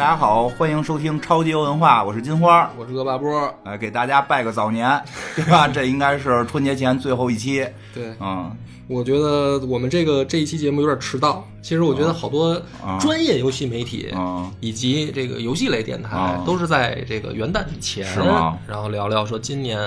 [0.00, 4.98] 大家好，欢迎收听超级文化，我是金花，我是恶霸波，来给大家拜个早年，
[5.36, 5.68] 对吧？
[5.68, 8.50] 这应该是春节前最后一期，对，嗯，
[8.88, 11.46] 我觉得我们这个这一期节目有点迟到。
[11.60, 12.58] 其实我觉得好多
[12.98, 14.10] 专业游戏媒体
[14.60, 18.56] 以及这个游戏类电台都是在这个元旦以前，是吗？
[18.66, 19.78] 然后聊聊说今年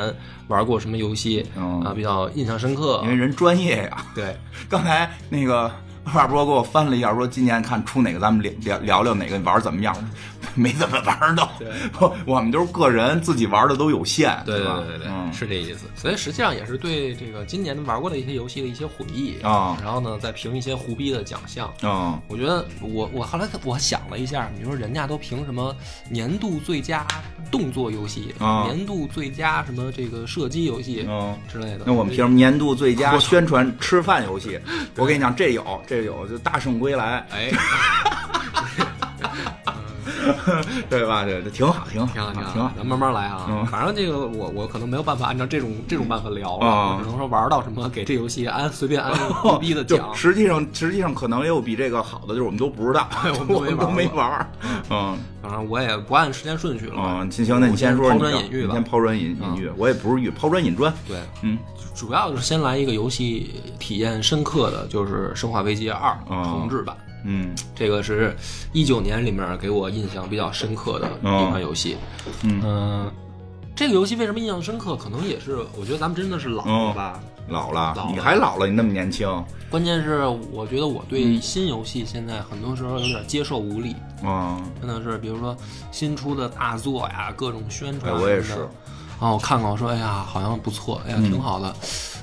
[0.48, 4.06] 玩过什么游戏啊，比较印象深刻，因为人专业呀。
[4.14, 4.38] 对，
[4.70, 5.72] 刚才那个。
[6.06, 9.96] 二波给我翻了一下，说今年看出哪个，咱们聊聊聊聊哪个玩怎么样。
[10.56, 11.50] 没怎么玩的，
[12.26, 15.86] 我们都是个人自己玩的都有限，对对对对，是这意思。
[15.96, 22.20] 所以实际上也是对这个今年玩过的一些游戏的一些回忆啊，然后呢再评一些胡逼的奖项啊。
[22.28, 25.76] 我觉得我我后来我想了一下，你说人家都评什么
[26.10, 27.06] 年度最佳
[27.52, 28.34] 动作游戏，
[28.66, 31.08] 年度最佳什么这个射击游戏
[31.52, 34.60] 之类的，那我们评年度最佳宣传吃饭游戏，
[34.98, 37.52] 我跟你讲，这有这有就大圣归来，哎。
[40.90, 41.24] 对吧？
[41.24, 43.68] 对，挺好，挺好，挺好，挺好，咱慢慢来啊。
[43.70, 49.14] 反正这个我我可能没有办法按照这种这种办法聊了，只能说玩到什么给这游戏安随便按
[49.60, 50.14] 逼的奖。
[50.16, 53.08] 实际上实际上可能也有比这个好的，就是我们都不知道，
[53.40, 54.52] 我们都 没玩。
[54.90, 56.96] 嗯，反正我也不按时间顺序了。
[56.98, 58.74] 嗯，行行，那你先说，抛砖引玉吧。
[58.74, 60.94] 先抛砖引引玉，我也不是玉，抛砖引砖。
[61.08, 61.58] 对，嗯，
[61.96, 66.96] 主要就是先来一个游戏体验深刻的就是《生化危机二》重置版。
[67.08, 67.13] 嗯，
[67.76, 68.36] 这个是
[68.72, 71.98] 一九年里面给我印象比较深刻的一款游戏。
[72.44, 73.12] 嗯，
[73.76, 74.96] 这个游戏为什么印象深刻？
[74.96, 79.28] 可能也是我觉得咱们真的是老了吧，老了，你还老了，你那么年轻。
[79.70, 83.96] 关键是我觉得我对新游戏现在很多时候有点接受无力。
[84.24, 85.58] 啊，真的是，比如说
[85.92, 88.14] 新出的大作呀，各种宣传。
[88.14, 88.68] 我也是。
[89.20, 91.76] 啊，我看看，我说，哎呀，好像不错，哎呀，挺好的。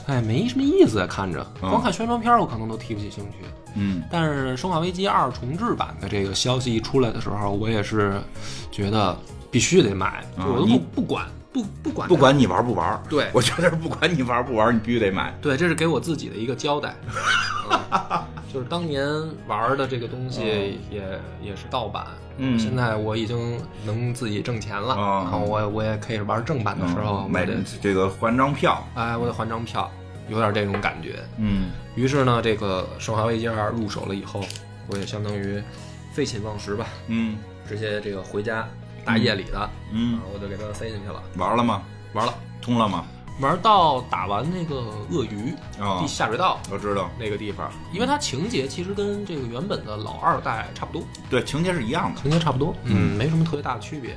[0.06, 3.38] 哎，没什么意思，看着光看宣传片，我可能都提不起兴趣。
[3.74, 8.20] 嗯，但是《生化危机二》重置版的这个消息一出来的时候，我也是
[8.70, 9.16] 觉得
[9.50, 13.28] 必须得买，我都不不管不不管不管你玩不玩，对。
[13.32, 15.34] 我觉得是不管你玩不玩，你必须得买。
[15.40, 16.94] 对，这是给我自己的一个交代。
[18.52, 19.06] 就是当年
[19.46, 20.40] 玩的这个东西
[20.90, 22.04] 也也是盗版，
[22.36, 23.56] 嗯，现在我已经
[23.86, 27.46] 能自己挣钱了，然后我我也可以玩正版的时候买
[27.80, 29.88] 这个还张票，哎，我得还张票。
[30.30, 34.44] 有点这种感觉，嗯，于是呢，这个《生化危机二》入手了以后，
[34.86, 35.60] 我也相当于
[36.14, 37.36] 废寝忘食吧，嗯，
[37.68, 38.66] 直接这个回家
[39.04, 41.20] 大夜里的，嗯，我就给它塞进去了。
[41.36, 41.82] 玩了吗？
[42.12, 42.32] 玩了，
[42.62, 43.04] 通了吗？
[43.40, 44.76] 玩到打完那个
[45.10, 45.54] 鳄鱼
[46.00, 47.10] 地下水道，我知道。
[47.18, 54.14] 那个地方，因为它情节其实跟这个原本的老二代差不多，对，情节是一样的，情节差不多，嗯，没什么特别大的区别。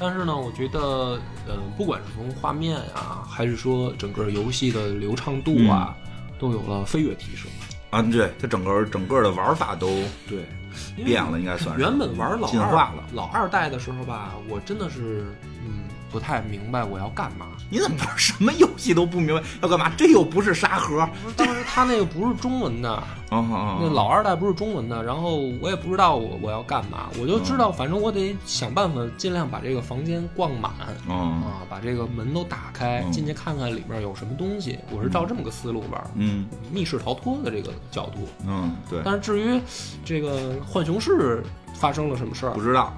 [0.00, 5.94] 但是呢，我觉得，嗯，不管是从画面啊，还是说整个游戏的流畅度啊，
[6.38, 7.50] 都有了飞跃提升。
[7.90, 9.88] 啊，对，它整个整个的玩法都
[10.26, 10.44] 对
[11.04, 13.04] 变了，应该算是原本玩老进化了。
[13.12, 15.26] 老二代的时候吧，我真的是，
[15.64, 15.79] 嗯。
[16.10, 17.46] 不太明白我要干嘛？
[17.70, 19.92] 你怎么玩什么游戏都不明白要干嘛？
[19.96, 21.08] 这又不是沙盒。
[21.36, 30.72] 当时他那个不是中文的，那老二代不是中文的，然后我也不知道我我要干嘛，我就知道反正我得想办法尽量把这个房间逛满，
[31.08, 34.78] 啊，把这个门都打开，进去看看里面有什么东西。
[34.90, 39.00] 我是照这么个思路玩，嗯，密室逃脱的这个角度，嗯，对。
[39.04, 39.60] 但是至于
[40.04, 41.44] 这个浣熊市
[41.74, 42.92] 发生了什么事儿，不知道。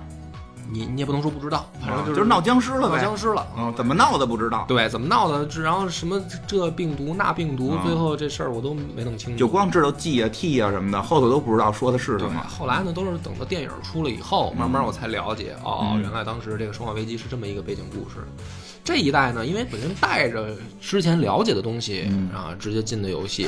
[0.73, 3.47] 你你也不能说不知道，反正就是闹僵尸了呗，闹僵尸了。
[3.59, 4.65] 嗯，怎么闹的不知道？
[4.67, 5.47] 对，怎么闹的？
[5.61, 9.39] 然后什么这病毒那病毒，最后这事儿我都没弄清楚。
[9.39, 12.41] 就光知道 G 啊 T 啊什么的，后头都不知道说的是什么。
[12.49, 15.55] 后来呢，都是等到电影出了以后，慢慢我才了解。
[15.63, 18.27] 哦，原来当时这个《生化危机》是这么一个背景故事。
[18.83, 23.47] 这一代呢，因为本身带着之前了解的东西啊，直接进的游戏。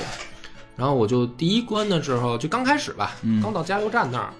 [0.76, 4.30] 然后我就第一关的时候，就刚开始吧，刚到加油站那儿。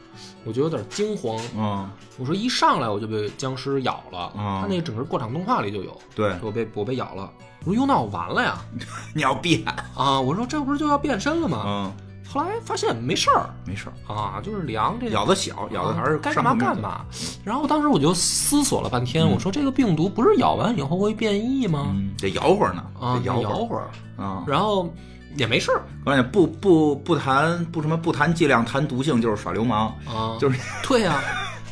[0.45, 1.89] 我就有点惊慌，嗯，
[2.19, 7.31] 我说一上来我就被僵尸咬了，他那整个过场动画里就有，对，我被我被咬了，
[7.65, 8.59] 我说哟，那我完了呀，
[9.15, 9.65] 你要变
[9.95, 11.63] 啊，我说这不是就要变身了吗？
[11.67, 11.93] 嗯，
[12.29, 17.07] 后来发现没事儿，没事儿啊，就是凉，这咬的小，咬的还是该干嘛干嘛。
[17.43, 21.97] 然后当时我就思索了半天，我说这个病毒不是咬完以后会变异吗？
[22.19, 23.89] 得摇会儿呢，啊，摇会儿
[24.23, 24.89] 啊，然后。
[25.37, 31.21] 也没事儿，关键不不不谈不什么不谈剂量谈毒性就是耍流氓啊，就是对呀，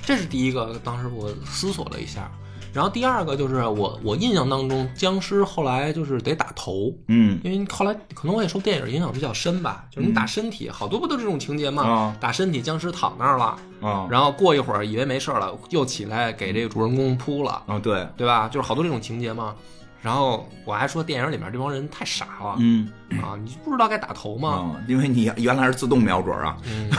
[0.05, 0.79] 这是第一个。
[0.85, 2.31] 当时我思索了一下，
[2.73, 12.17] 然后第二个就是我我印象当中僵尸后来就是得打头，嗯，因为后来可能我也受电影影响比较深吧，就是你打身体，好多不都这种情节嘛？
[12.19, 18.49] 打身体僵尸躺那儿了，啊，然后过一会儿以为没事了，又起来给这个主人公扑了，啊，对对吧？
[18.49, 19.55] 就是好多这种情节嘛。
[20.03, 22.91] 然后我还说电影里面这帮人太傻了、嗯。
[23.23, 24.75] 啊，你不知道该打头吗？
[24.75, 26.91] 嗯，因为你原来是自动瞄准啊，嗯，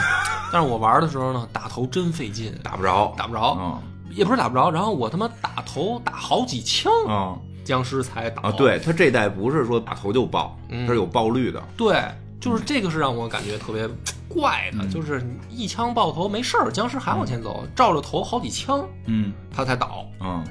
[0.51, 8.43] 但是我玩的时候呢，打头真费劲，打不着，打不着，嗯也不是打不着，然后我他妈打头打好几枪，嗯僵尸才打。
[8.43, 10.85] 啊，对他这代不是说打头就爆，嗯。
[10.85, 11.99] 它是有爆率的，对，
[12.39, 13.89] 就是这个是让我感觉特别
[14.29, 14.89] 怪的，嗯。
[14.89, 19.33] 就是一枪爆头没事儿，僵尸还往前走，照着头好几枪嗯。
[19.51, 20.45] 他才倒，嗯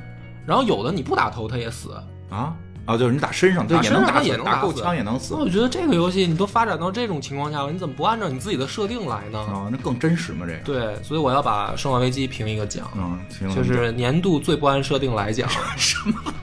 [0.44, 1.94] 然后有的你不打头他也死，
[2.32, 9.38] 啊啊，就是你打身上，对，打身上它也能打死打够也能打死枪也能死那我觉得这个游戏你都发展到这种情况下了，你怎么不按照你自己的设定来呢？
[9.38, 15.48] 啊，那更真实嘛，这个，对，所以我要把《生化危机》评一个奖，嗯，行，就是年度最不按设定来讲。
[15.78, 16.34] 什么？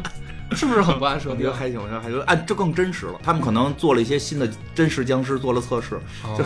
[0.51, 1.53] 是不是很不按设定我觉得？
[1.53, 3.19] 还行，我觉得还行，按这更真实了。
[3.23, 5.99] 他们可能做了一些新的真实僵尸做了测试。
[6.23, 6.43] 哦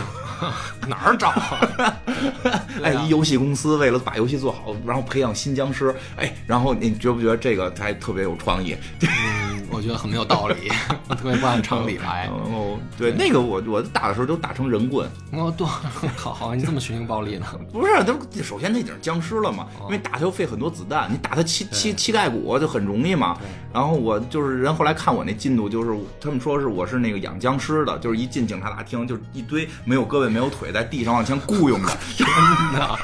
[0.86, 1.96] 哪儿找啊？
[2.82, 8.76] 哎，游戏公司为了把游戏做好，然后培养新僵尸，哎，然后你觉不觉得这个还特别有创意？
[9.00, 10.68] 嗯，我觉得很没有道理，
[11.16, 12.28] 特别不按常理来。
[12.28, 15.66] 哦，对，那个我我打的时候都打成人棍，哦，对，
[16.16, 17.46] 好，你这么血腥暴力呢？
[17.72, 23.38] 不是，都首先他已经是僵尸了嘛，因为打他又费很多子弹，你打他膝膝膝盖骨就很容易嘛。
[23.72, 31.88] 然后我就是人后来看我那进度，就是他们说是我是那个养僵尸的，就是一进警察大厅就是一堆没有胳膊没有腿在地上往前雇佣的，
[32.72, 32.98] 那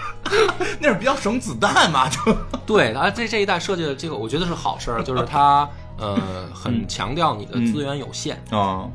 [0.80, 6.18] 那是比较省子弹嘛，就对，啊这 这一代设计的这个，我觉得是好事儿，就是它呃
[6.54, 8.88] 很强调你的资源有限，啊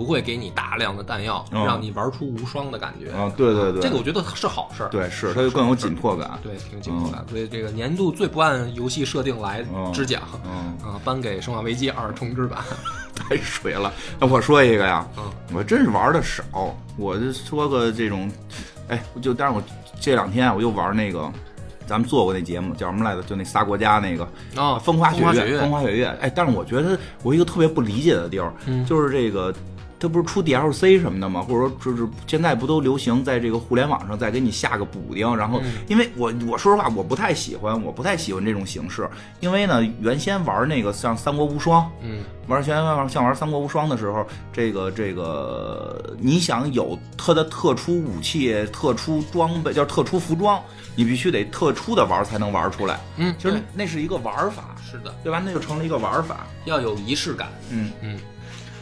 [0.00, 3.12] 不会给你大量的弹药，嗯让你玩出无双的感觉。
[3.12, 4.88] 啊，对对对，这个我觉得是好事儿。
[4.88, 6.38] 对是，它就更有紧迫感。
[6.42, 7.22] 对，挺有紧迫感。
[7.28, 12.64] 所以这个年度最不按游戏设定来嗯之奖嗯，啊，颁给《生化危机二》重置版。
[13.14, 13.92] 太水了。
[14.18, 18.30] 那我说一个呀，嗯我真是玩的少，我就说个这种，
[18.88, 19.62] 哎，就但是我
[20.00, 21.30] 这两天啊，我又玩那个。
[21.86, 23.22] 咱们做过那节目叫什么来着？
[23.24, 24.22] 就那仨国家那个
[24.54, 26.06] 啊，风花雪月，风花雪月风花雪月。
[26.20, 29.52] 哎，但是我觉得我一个特别不理解的地儿，嗯就是这个，
[30.00, 31.42] 它不是出 DLC 什么的吗？
[31.42, 35.36] 或者说就是现在不都流行在这个互联网上再给你下个补丁？
[35.36, 39.08] 然后，嗯因为我我说实话，我不太喜欢，我不太喜欢这种形式，
[39.40, 50.60] 因为呢，原先玩那个像《三国无双》，嗯玩原来像玩《三国无双》的时候，这个这个，你想有它的特殊武器、特殊装备，叫特殊服装，
[50.96, 52.98] 你必须得特殊的玩才能玩出来。
[53.18, 55.40] 嗯，其实对那是一个玩法，是的，对吧？
[55.44, 56.46] 那就成了一个玩法。
[56.64, 57.48] 要有仪式感。
[57.70, 58.18] 嗯嗯。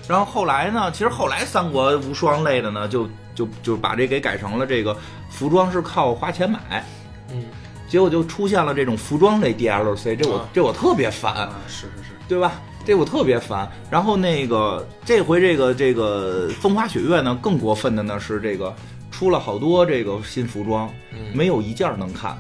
[0.09, 0.91] 然后后来呢？
[0.91, 4.97] 其实后来三国无双类的呢，就就就把这给改成了这个
[5.29, 6.83] 服装是靠花钱买，
[7.31, 7.45] 嗯
[7.87, 11.35] 结果就出现了这种服装类 DLC，这我、啊这我特别烦。
[11.35, 12.53] 啊，是是是，对吧？
[12.85, 13.71] 这我特别烦。
[13.91, 18.75] 然后那个这回这个这个风花雪月呢，更过分的呢是这个
[19.11, 22.37] 出了好多这个新服装，嗯，没有一件能看。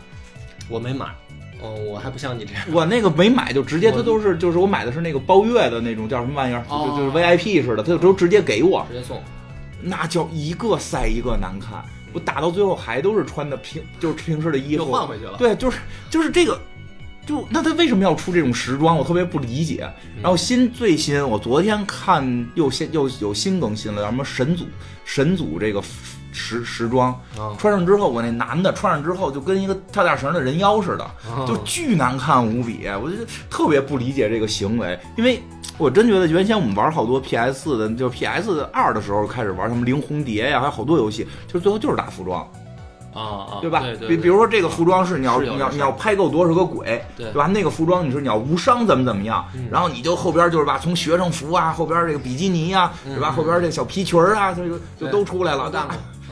[0.69, 1.06] 我没买。
[1.61, 2.65] 哦，我还不像你这样。
[2.73, 9.23] 我那个没买就直接，我它都是就是我买的是那个包月的那种叫什么玩意儿，哦就就是 VIP 似的，它就都直接给我，直接送。
[9.81, 11.85] 那叫一个赛一个难看。
[12.13, 15.37] 我打到最后还都是穿的平就是平时的衣又服，换回去了。
[15.37, 15.79] 对，就是
[16.09, 16.59] 就是这个，
[17.27, 18.97] 就那他为什么要出这种时装？
[18.97, 19.87] 我特别不理解。
[20.17, 24.65] 嗯然后新最新，我昨天看又新又有新更新了，叫什么神祖
[25.05, 25.83] 神祖这个
[26.33, 32.87] 时时装，啊，穿上之后，我那男的穿上之后就跟一个跳大绳的人妖似的，啊就巨难看无比。
[33.03, 33.17] 我就
[33.51, 35.43] 特别不理解这个行为，因为。
[35.77, 42.41] 我真觉得原先我们玩好多 PS 的，就 PS 二的时候开始玩什么灵红蝶呀，还有好多游戏，就最后就是打服装。
[43.14, 43.85] 啊啊，对吧？
[44.09, 47.47] 比比如说这个服装是你要你要你要拍够多少个鬼，对吧？
[47.47, 53.29] 那个服装你说你要无伤怎么怎么样，嗯然后你就后边就是吧，从学生服啊，后边这个比基尼啊，对吧？
[53.31, 55.71] 嗯后边这个小皮裙儿啊，就就就都出来了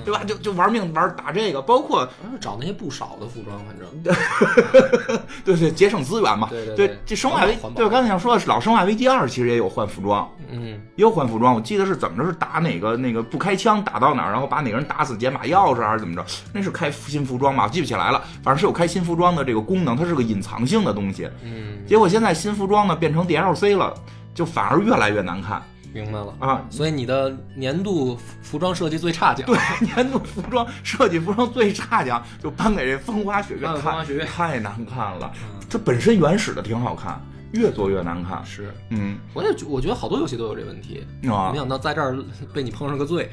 [0.07, 0.23] 对吧？
[0.25, 2.09] 就就玩命玩打这个，包括
[2.41, 3.87] 找那些不少的服装，反正
[5.45, 10.27] 对对节省资源嘛，对对对这生化危对我刚才想说的是老生化危机二其实也有换服装。
[10.49, 12.31] 嗯也有换服装，我记得是怎么着？
[12.31, 16.25] 是打哪个那个不开枪打到哪儿，然后把哪个人打死，捡把钥匙还是怎么着？
[16.53, 17.65] 那是开新服装吧？
[17.65, 21.29] 我记不起来了，反正是有开新服装的这个功能，它是个隐藏性的东西。
[21.43, 23.93] 嗯，结果现在新服装呢变成 DLC 了，
[24.35, 25.61] 就反而越来越难看
[25.93, 26.35] 明白了。
[26.39, 26.65] 啊！
[26.71, 35.31] 所以你的年度服装设计最差奖，对， 年度服装设计服装最差奖就颁给这风花雪月风花雪月太难看了。
[35.43, 38.41] 嗯它本身原始的挺好看，越做越难看。
[38.47, 42.17] 是，嗯我也觉我觉得好多游戏都有这问题，啊没想到在这儿
[42.55, 43.29] 被你碰上个罪。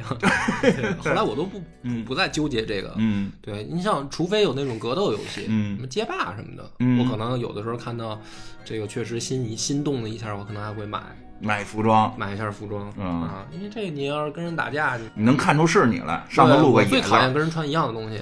[1.03, 2.91] 后来我都不嗯不再纠结这个。
[2.97, 8.19] 嗯对你像，除非有那种格斗游戏，嗯什么街霸什么的，嗯我可能有的时候看到
[8.65, 10.99] 这个确实心仪心动了一下，我可能还会买
[11.39, 18.17] 买服装，买一下服装、嗯啊，因为这你要是跟人打架，你你能看出是你来，上头露个最讨厌跟人穿一样的东西。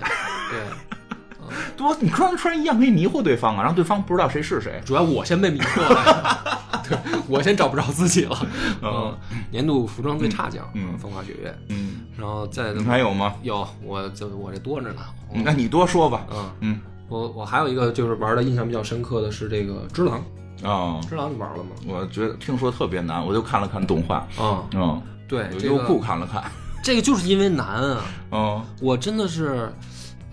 [0.49, 0.59] 对，
[1.41, 4.81] 嗯，多你突然突然一样可以迷惑对方啊，让对方不知道谁是谁。
[4.85, 8.47] 主要我先被迷惑了， 对我先找不着自己了。
[8.81, 9.15] 嗯，
[9.51, 13.35] 年度服装最差奖，嗯风花雪月，嗯，然后再你还有吗？
[13.43, 15.01] 有，我就我这多着呢。
[15.33, 16.25] 嗯那你多说吧。
[16.31, 20.19] 嗯，嗯我我还有一个就是玩的印象比较深刻的是这个《只狼》，
[20.63, 21.71] 啊，《知道》你玩了吗？
[21.87, 24.17] 我觉得听说特别难，我就看了看动画。
[24.37, 26.43] 啊，嗯，对，优酷看了看。
[26.83, 29.73] 这个就是因为难啊，嗯我真的是。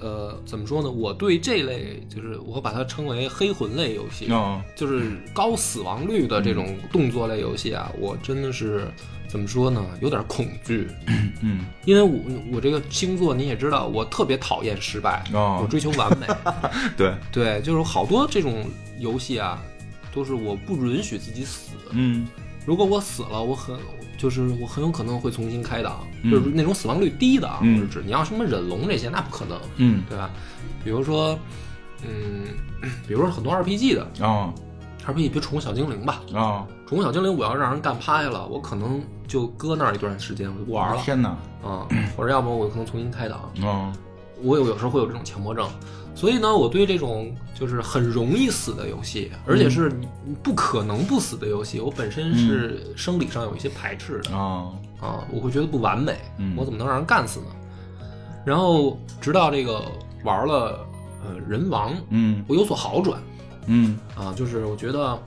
[0.00, 0.88] 呃，怎么说呢？
[0.88, 8.86] 我对这类就是我把它称为黑魂类游戏，嗯就是高死亡率的这种动作类游戏啊，我真的是
[9.28, 9.84] 怎么说呢？
[10.00, 10.86] 有点恐惧，
[11.42, 12.16] 嗯因为我
[12.52, 16.28] 我这个星座你也知道，我特别讨厌失败，哦我追求完美。
[16.96, 18.66] 对，对，就是好多这种
[19.00, 19.60] 游戏啊，
[20.18, 21.70] 都是我不允许自己死。
[21.90, 22.26] 嗯。
[22.66, 23.76] 如果我死了，我很
[24.18, 26.30] 就是我很有可能会重新开档，嗯。
[26.30, 27.76] 就是那种死亡率低的啊，嗯。
[27.76, 30.02] 我是指你要什么忍龙这些，那不可能，嗯。
[30.08, 30.28] 对吧？
[30.82, 31.38] 比如说，
[32.02, 32.46] 嗯，
[33.06, 34.52] 比如说很多 RPG 的哦
[35.06, 41.30] RPG，比如宠物小精灵吧，哦，宠物小精灵我要让人干趴下了，我可能就搁那儿一段时间，我就不玩了天哪！
[41.64, 43.92] 啊、或者要么我可能重新开档，哦
[44.42, 45.68] 我有有时候会有这种强迫症，
[46.14, 54.74] 所以呢，我对这种就是很容易死的游戏，而且是你你不可能不死的游戏，我本身是生理上有一些排斥的哦。
[55.00, 57.46] 啊，我会觉得不完美嗯，我怎么能让人干死呢？
[58.44, 59.84] 然后直到这个
[60.24, 60.84] 玩了
[61.24, 62.44] 呃人王，嗯。
[62.48, 63.20] 我有所好转
[63.66, 65.22] 嗯，啊，就是我觉得，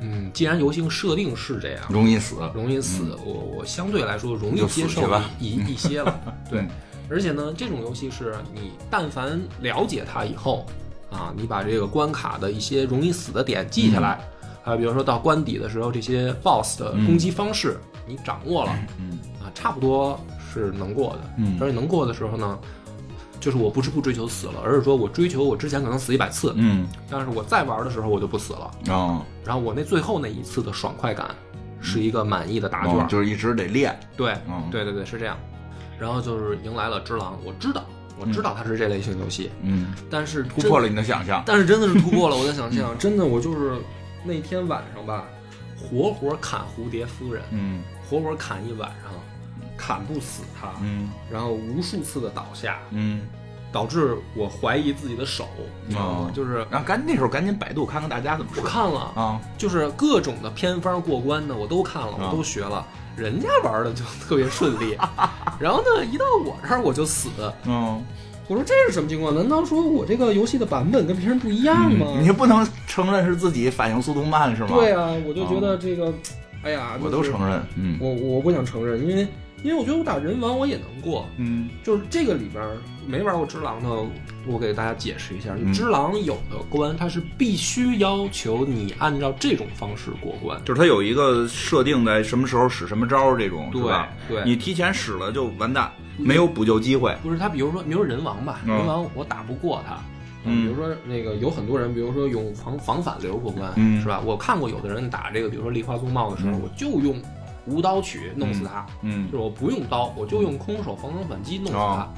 [0.00, 2.34] 嗯，既然游戏设定是这样，容易死。
[2.54, 5.02] 容易死，我我相对来说容易接受
[5.38, 6.20] 一一些了。
[6.50, 6.70] 对嗯，
[7.10, 10.64] 而且呢，这种游戏是你但凡了解它以后
[11.10, 14.18] 啊，你把这个关卡的一些容易死的点记下来，
[14.62, 20.18] 还有比如说到关底的时候，这些 BOSS 的攻击方式你掌握了嗯啊，差不多
[20.52, 21.20] 是能过的。
[21.38, 22.58] 嗯而且能过的时候呢，
[23.38, 28.70] 就是我不是不追求死了，而是说我追求我之前可能死一百次，嗯但是我再玩的时候我就不死了。
[28.88, 31.28] 哦，然后我那最后那一次的爽快感，
[31.80, 32.94] 是一个满意的答卷。
[32.96, 33.98] 哦就是一直得练。
[34.16, 35.36] 对，嗯对对对，是这样。
[36.04, 37.82] 然后就是迎来了《只狼》，我知道，
[38.20, 41.42] 我知道它是这类型游戏，嗯，但是突破了你的想象。
[41.46, 43.78] 但是真的是突破了我的想象，真的，我就是
[44.22, 45.24] 那天晚上吧，
[45.80, 49.12] 活活砍蝴蝶夫人，嗯活活砍一晚上，
[49.78, 53.22] 砍不死她，嗯然后无数次的倒下，嗯，
[53.72, 55.48] 导致我怀疑自己的手，
[55.86, 56.30] 你知道吗哦？
[56.34, 58.62] 就是然后赶那时候赶紧百度看看大家怎么说。
[58.62, 64.96] 我看了，啊，就是各种的偏方过关的我都看了，啊我都学了，人家玩的就特别顺利，
[65.58, 67.28] 然后呢，一到我这儿我就死。
[67.66, 68.02] 嗯，
[68.48, 69.34] 我说这是什么情况？
[69.34, 72.06] 难道说我这个游戏的版本跟别人不一样吗？
[72.20, 74.70] 你不能承认是自己反应速度慢是吗？
[74.74, 76.12] 对啊，我就觉得这个，
[76.62, 77.62] 哎呀，我都承认。
[77.76, 79.26] 嗯我我不想承认，因为
[79.64, 83.88] 因为我觉得我打人王我也能过，嗯就是这个里边儿没玩过只狼的，
[84.46, 90.62] 我给大家解释一下，就嗯只狼有的关它是必须要求你按照这种方式过关。
[90.66, 94.10] 就是它有一个设定在什么时候使什么招儿这种，对吧？
[94.28, 97.16] 对你提前使了就完蛋，没有补救机会。
[97.22, 99.96] 不是他，比如说，比如说人王吧，嗯人王我打不过他。
[100.46, 104.20] 嗯比如说那个有很多人，比如说用防防反流过关，嗯是吧？
[104.26, 107.16] 我看过有的人打这个，比如说梨花宗茂的时候，嗯我就用
[107.66, 112.08] 无刀取弄死他，嗯就是我不用刀，我就用空手防身反击弄死他，哦。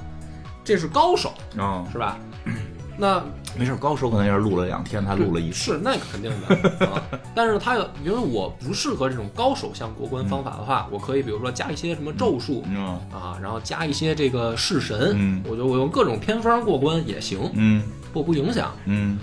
[0.64, 2.18] 这是高手，啊，是吧？
[2.98, 3.22] 那
[3.58, 5.72] 没事，高手可能也是录了两天，他录了一次。
[5.72, 6.86] 是那个肯定的。
[6.88, 7.02] 啊，
[7.34, 15.42] 但是他有，比如说我不适合这种高手项过关方法的话，我可以比如说加一些什么咒术，嗯啊，然后加一些这个式神，嗯。
[15.48, 17.82] 我就我用各种偏方过关也行，嗯。
[18.12, 18.74] 不不影响。
[18.86, 19.18] 嗯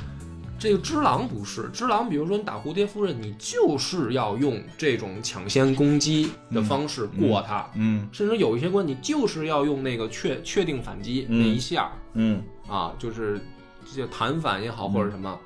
[0.63, 8.07] 这个只狼不是只狼，比如说你打蝴蝶夫人，你就是要用这种抢先攻击的方式过它，嗯。
[8.13, 12.41] 甚至有一些关你就是要用那个确确定反击、嗯那一下嗯。
[12.65, 13.41] 啊，就是
[13.93, 15.37] 这弹反也好或者什么、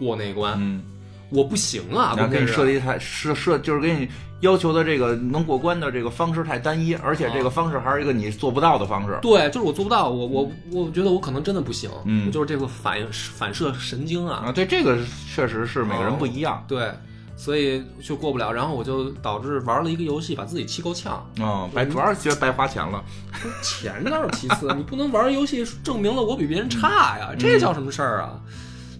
[0.00, 0.82] 过那关，嗯，
[1.30, 4.08] 我不行啊，然后给你设计太设设，就是给你
[4.40, 9.18] 要求的这个能过关的这个方式太单一，而且这个方式还是一个你做不到的方式。
[9.22, 14.98] 对，就是我做不到，我我我觉得我可能真的不行，嗯就是这个反应反射神经啊，啊，对，这个
[15.34, 16.62] 确实是每个人不一样。
[16.68, 16.92] 对，
[17.36, 21.14] 所以就过不了，然后我就导致玩了一个游戏，把自己气够呛。
[21.40, 23.02] 啊，白主要是觉得白花钱了。
[23.62, 28.38] 钱倒是其次，你不能玩游戏证明了我比别人差呀，这叫什么事儿啊？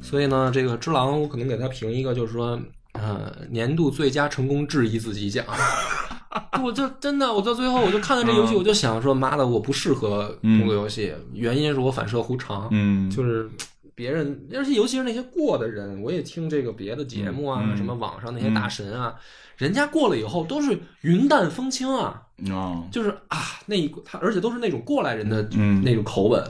[0.08, 2.56] 所以呢，这个《只狼》我可能给他评一个，就是说，
[2.92, 5.44] 呃，年度最佳成功质疑自己奖。
[6.62, 12.68] 我就真的，我到最后我就看到这游戏，嗯我就想说，妈的，我不适合嗯动作游戏，原因是我反射弧长。
[12.70, 13.50] 嗯就是
[13.96, 19.14] 别人，而且尤其是那些过的人，我也听这个别的节目啊，什么网上那些大神啊，
[19.56, 26.42] 人家过了以后都是云淡风轻啊，哦就是啊那一他，而且都是那种过来人的嗯那种口吻，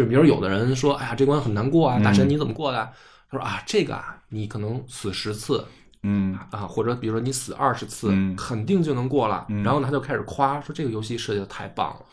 [0.00, 2.90] 就比如有的人说，哎呀，这关很难过啊，大嗯神你怎么过的啊？
[3.30, 5.66] 他说啊，这个啊，你可能死十次
[6.02, 9.44] 嗯啊，或者比如说你死二十次，嗯肯定就能过了。
[9.50, 12.04] 嗯然后呢他就开始夸说这个游戏设计的太棒了，嗯，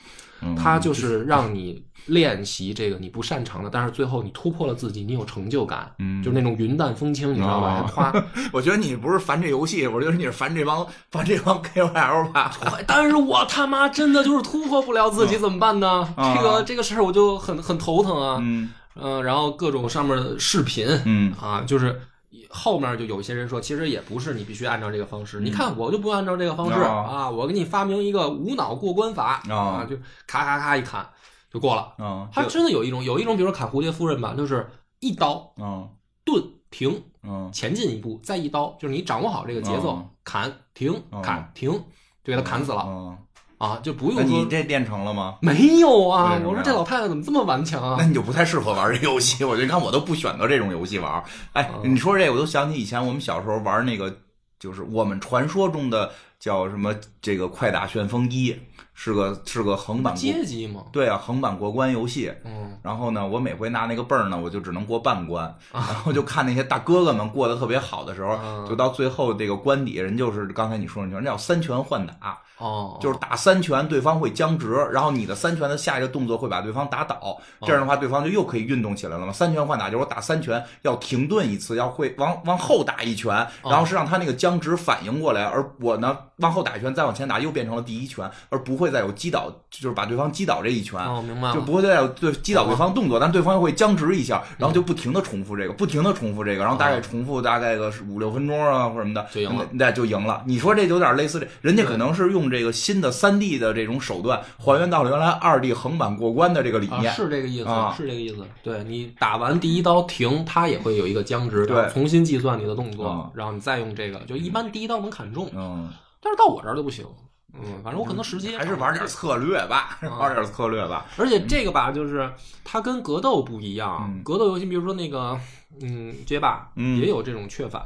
[0.56, 7.86] 它就是让你练习这个你不擅长的，但是最后你突破了自己，你有成就感，嗯就是那种云淡风轻，你知道吧？
[7.94, 8.14] 夸。
[8.54, 12.52] 我觉得你不是烦这游戏，我觉得你是烦这帮 烦这帮 KOL 吧。
[12.88, 16.08] 但是我他妈真的就是突破不了自己，怎么办呢？
[16.16, 18.38] 啊这个这个事儿我就很很头疼啊。
[18.42, 22.02] 嗯嗯，然后各种上面的视频，嗯啊，就是
[22.50, 25.40] 后面就有些人说，其实也不是你必须按照这个方式。
[25.40, 27.08] 你看，我就不按照这个方式哦。
[27.10, 29.56] 啊，我给你发明一个无脑过关法哦。
[29.56, 31.08] 啊，就咔咔咔一砍
[31.52, 31.94] 就过了。
[31.98, 34.70] 嗯，它真的有一种，有一种，比如说砍蝴蝶夫人吧，就是
[35.00, 35.90] 一刀嗯
[36.26, 41.22] 顿停，嗯前进一步，再一刀，就是你掌握好这个节奏哦，砍停哦。
[41.22, 42.84] 砍停，就给他砍死了。
[42.86, 43.18] 嗯，
[43.58, 45.38] 啊，就不用说你这练成了吗？
[45.42, 48.06] 没有啊我说这老太太怎么这么顽强啊那？
[48.06, 49.44] 你就不太适合玩这游戏。
[49.46, 51.24] 我就看我都不选择这种游戏玩。
[51.54, 54.16] 哎，嗯你说这我都想起以前我们小时候玩那个，
[54.60, 58.56] 就是我们传说中的叫什么这个快打旋风一，
[58.94, 62.32] 是个是个横版过阶级嘛，对啊横版过关游戏。
[62.46, 79.32] 嗯，然后呢，我每回拿那个泵儿呢，我就只能过半关，啊然后就看那些大哥哥们过得特别好的时候，嗯就到最后这个关底，人就是刚才你说那叫三拳换打，哦，就是打三拳，对方会僵直，然后你的三拳的下一个动作会把对方打倒，这样的话对方就又可以运动起来了嘛。
[79.32, 91.00] 三拳换打就是我打三拳要停顿一次，要会往往后打一拳，然后是让他那个僵直反应过来，而我呢往后打一拳再往前打又变成了第一拳，而不会再有击倒，就是把对方击倒这一拳。
[91.00, 100.42] 哦，明白了，就不会再有对击倒对方动作，但对方又会僵直一下，然后就不停的重复这个，不停的重复这个，然后大概重复大概个五六分钟啊或者什么的，就赢了那就赢了。
[100.46, 107.14] 你说这有点类似这，人家可能是用这个新的三 D 的这种手段还原到了原来二 D 横版过关的这个理啊，念。
[107.14, 108.46] 是这个意思，啊是这个意思。
[108.64, 115.90] 对你打完第一刀停，它也会有一个僵直，对重新计算你的动作嗯，然后你再用这个，就一般第一刀能砍中，嗯，
[116.22, 117.06] 但是到我这儿就不行。
[117.54, 121.06] 嗯，反正我可能时间还是玩点策略吧，啊 玩点策略吧。
[121.18, 122.30] 而且这个吧，就是
[122.64, 124.06] 它跟格斗不一样。
[124.08, 125.40] 嗯格斗游戏，比如说那个，
[125.82, 127.82] 嗯，街霸，嗯也有这种确反，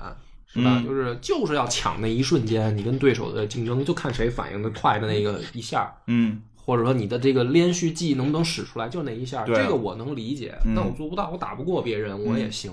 [0.53, 0.81] 是吧？
[0.81, 10.53] 嗯就是就是要抢那一瞬间，你跟对手的竞争，就看谁反应的快的那个一下，嗯或者说你的这个连续技能不能使出来，就那一下，这个我能理解。
[10.65, 12.71] 嗯那我做不到，我打不过别人，我也行。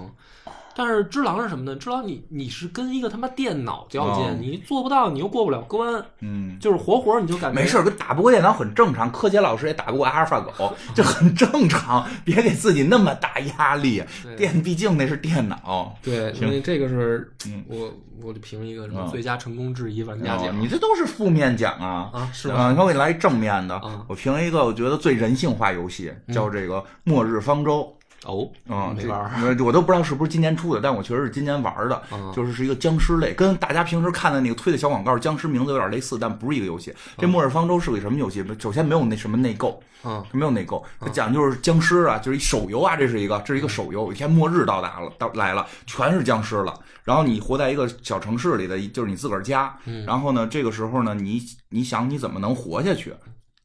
[0.78, 1.74] 但是只狼是什么呢？
[1.74, 6.56] 只狼你你是跟一个他妈电脑较劲，哦你做不到，你又过不了关，嗯。
[6.60, 9.10] 就是活活你就感觉没事儿，跟打不过电脑很正常。
[9.10, 12.06] 柯洁老师也打不过阿尔法狗， 这很正常。
[12.24, 14.00] 别给自己那么大压力。
[14.22, 15.96] 对电，毕竟那是电脑。
[16.00, 22.10] 对，行这个是嗯我我就评一个什么嗯最佳成功质疑玩家哦奖你这都是负面奖啊！
[22.12, 22.70] 啊，是啊，吗？
[22.70, 27.82] 你看我给你来一正面的啊，我评一个我觉得最人性化游戏，叫这个《末日方舟》。
[28.24, 29.30] 哦，嗯，这没玩儿。
[29.36, 36.92] 呃我都不知道是不是今年出的，但我确实是今年玩的，嗯就是是一个僵尸类，跟大家平时看的那个推的小广告僵尸名字有点类似，但不是一个游戏。
[37.16, 38.44] 这《末日方舟》是个什么游戏？
[38.58, 44.06] 首先没有那什么内购，嗯没有内购，它讲的就是僵尸啊，就是一手游啊，这是一个，这是一个手游。
[44.06, 46.74] 有一天末日到达了，到来了，全是僵尸了。
[47.04, 49.74] 然后你活在一个小城市里的，就是你自个儿家。
[50.06, 53.14] 然后呢，这个时候呢，你你想你怎么能活下去？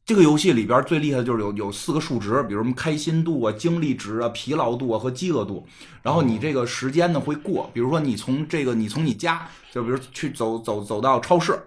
[0.06, 5.66] 这个游戏里边最厉害的就是有有四个数值，比如什么开心度啊、精力值啊、疲劳度啊和饥饿度。
[6.02, 11.58] 然后你这个时间呢会过，比如说你从这个你从你家，就比如去走走走到超市，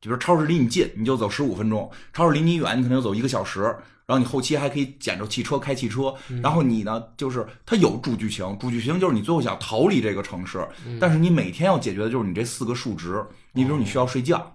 [0.00, 3.60] 比如超市离你近，你就走十五分钟；超市离你远，你可能就走一个小时。
[4.06, 10.66] 然后你后期还可以捡着汽车开汽车，然后你呢，就是它有主剧情，主剧情就是你最后想逃离这个城市，
[11.00, 13.24] 但是你每天要解决的就是你这四个数值。
[13.52, 14.54] 你比如你需要睡觉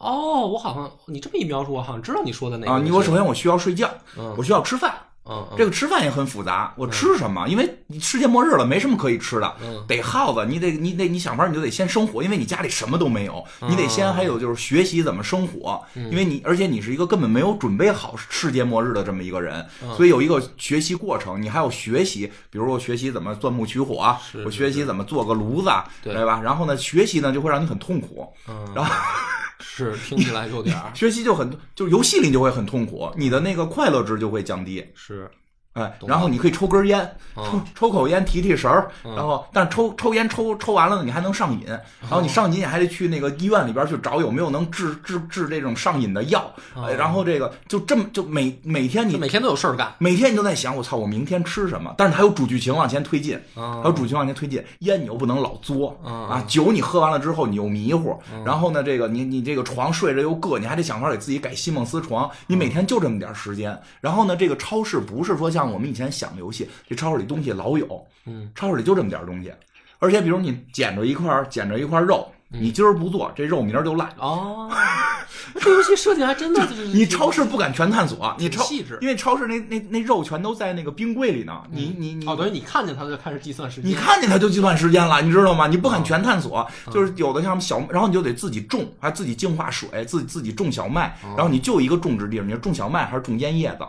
[0.00, 4.34] 哦，我好像你这么一描述，我好像知道你说的哪个啊，你我首先我需要睡觉，嗯。
[4.36, 4.94] 我需要吃饭，
[5.30, 5.56] 嗯嗯。
[5.56, 7.48] 这个吃饭也很复杂，我吃什么？
[7.48, 9.82] 因为你世界末日了，没什么可以吃的，嗯。
[9.88, 19.66] 得耗子，你得你得你想法，你就得先生火，因为你家里什么都没有，你得先还有就是学习怎么生火，因为你而且你是一个根本没有准备好世界末日的这么一个人，
[19.96, 26.14] 所以有一个学习过程，你还要学习，比如我学习怎么钻木取火我学习怎么做个炉子啊，对。
[26.20, 26.38] 对吧？
[26.42, 28.92] 然后呢，学习呢就会让你很痛苦，嗯，然后
[29.58, 30.90] 是听起来有点儿。
[30.94, 34.84] 学习就很就是游戏里就会很痛苦，你的那个快乐值就会降低。
[34.94, 35.49] 是 Sure
[35.80, 37.00] 哎，然后你可以抽根烟，
[37.36, 41.66] 嗯抽抽口烟提提神儿，嗯然后但抽抽烟抽抽完了呢，你还能上瘾，
[42.00, 51.94] 然后你上瘾你还得去那个医院里边去找有没有能治治治这种上瘾的药，哎然后这个就这么就每每天你每天都有事儿干每天你都在想，我操，我明天吃什么？
[51.96, 54.62] 但是还有主剧情往前推进，啊还有主剧情往前推进。
[54.80, 62.28] 烟你又不能老作嗯啊，酒你喝完了之后你又迷糊，然后呢，这个你你这个床睡着又硌，你还得想法给自己改西梦思床。
[62.46, 63.78] 你每天就这么点时间。
[64.00, 69.52] 然后呢，这个超市不是说像像我们以前想的游戏，这超市里东西老有，嗯，超市里就这么点儿东西，
[70.00, 74.08] 而且比如你捡着一块儿捡着一块肉，你今儿不做，这肉明儿就烂。
[74.18, 74.68] 哦，
[75.60, 78.98] 这游戏设计还真的就是 你超市不敢全探索，你超细致。
[79.00, 85.66] 因为超市那那那肉全都在那个冰柜里呢，你你你哦，等于你看见它就开始计算时间，你看见它就计算时间了，你知道吗？
[85.66, 91.34] 你不敢全探索，嗯就是有的像小，然后你就得自己种，还自己净化水，自己自己种小麦，哦。
[91.36, 93.84] 然后你就一个种植地，你是种小麦还是种烟叶子？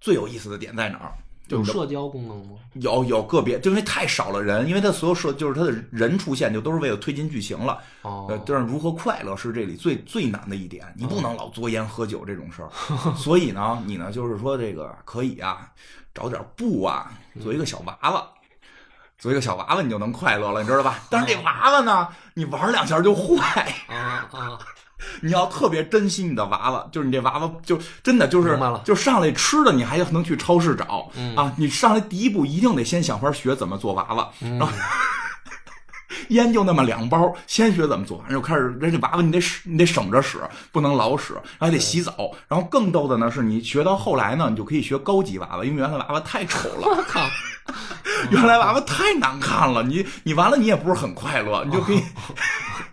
[0.00, 1.12] 嗯，最有意思的点在哪儿？
[1.48, 2.56] 就是有社交功能吗？
[2.74, 7.78] 有有个别，就因为太少了人，因为它所有社就是它的人出现就都是为了推进剧情了。
[8.02, 12.70] 哦呃，，但是如何快乐是这里最最难的一点，你不能老作烟喝酒这种事儿。
[13.18, 15.68] 所以呢，你呢就是说这个可以啊，
[16.14, 17.10] 找点布啊，
[17.42, 18.24] 做一个小娃娃。
[19.18, 21.00] 做一个小娃娃，你就能快乐了，你知道吧？
[21.10, 24.58] 但是这娃娃呢，你玩两下就坏，啊啊，
[25.20, 31.52] 你要特别珍惜你的娃娃，就是你这娃娃就真的就是就上来吃的，你还能去超市找、啊。
[31.56, 34.72] 你上来第一步一定得先想法学怎么做娃娃，嗯然后
[36.28, 40.38] 烟就那么两包，先学怎么做，然后就开始人家娃娃你得使你得省着使，
[40.70, 42.30] 不能老使，然后还得洗澡。
[42.46, 46.88] 然后更逗的呢是你学到后来呢，你就可以学高级娃娃，因为原来娃娃太丑了。
[46.88, 47.28] 我靠，
[48.30, 52.04] 原来娃娃太难看了，你你完了你也不是很快乐，你就可以砸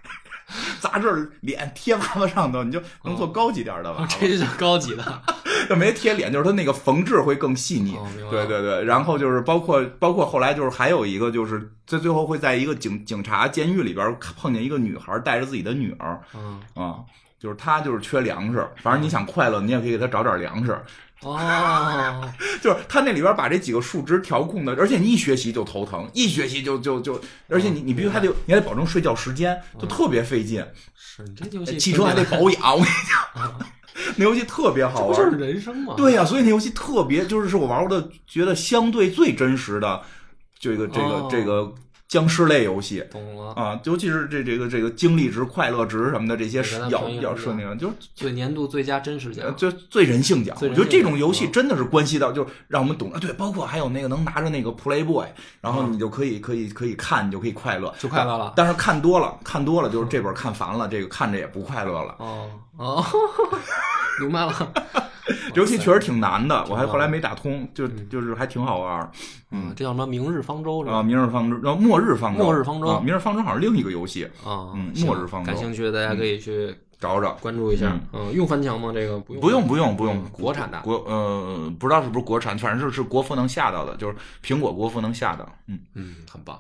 [1.02, 4.08] 这儿脸贴娃娃上头，你就能做高级点儿的娃娃。
[4.08, 5.22] 这就叫高级的，
[5.70, 7.98] 就没贴脸，就是它那个缝制会更细腻
[8.32, 17.00] 对对对，然后就是包括包括后来就是还有一个就是在最后会在一个警警察监狱里边碰见一个女孩带着自己的女儿嗯，啊。
[17.40, 20.76] 就是她就是缺粮食，反正你想快乐，你也可以给她找点粮食。
[21.24, 30.64] 哦， 就是他那里边把这几个数值调控的，而且你一学习就头疼，一学习就就就，而且你你必须还得你还得保证睡觉时间，就特别费劲。
[30.96, 33.60] 是你这游戏汽车还得保养，我跟你讲，
[34.16, 35.18] 那游戏特别好玩。
[35.18, 35.96] 这不就是人生吗？
[35.98, 40.02] 对呀、所以那游戏特别，就是是我玩过的觉得相对最真实的
[40.60, 41.74] 这个这个、哦这个
[42.08, 43.54] 僵尸类游戏懂了。
[43.54, 50.56] 啊，尤其是这这个这个精力值、快乐值什么的这些要要设定，就是最年度最佳真实奖呃，就最人性奖。
[50.62, 53.12] 我觉得这种游戏真的是关系到，就是让我们懂。
[53.12, 55.28] 啊对，包括还有那个能拿着那个 Playboy，
[55.62, 62.16] 然后嗯你就可以可以可以看，你就可以快乐，就快乐了但是看多了，看多了就是这本看烦了，这个看着也不快乐了。
[62.20, 63.04] 哦哦，
[64.22, 64.74] 明白了。
[65.56, 69.12] 游戏确实挺难的，我还后来没打通，就就是还挺好玩儿。
[69.52, 70.06] 嗯，这叫什么？
[70.06, 71.04] 明日方舟是啊，吧？
[71.04, 77.34] 明日方舟，然后末日方舟，末日方舟啊，明日方舟好像是另一个游戏，啊，嗯末日方舟感兴趣的大家可以去找找。
[77.42, 77.98] 关注一下。
[78.14, 78.92] 嗯，用翻墙吗？
[78.94, 80.80] 这个不用，不用不用不用嗯，国产的。
[80.82, 85.48] 国呃不知道是不是国产，反正是是国服能下到的，就是苹果国服能下到。
[85.68, 86.60] 嗯嗯，很棒。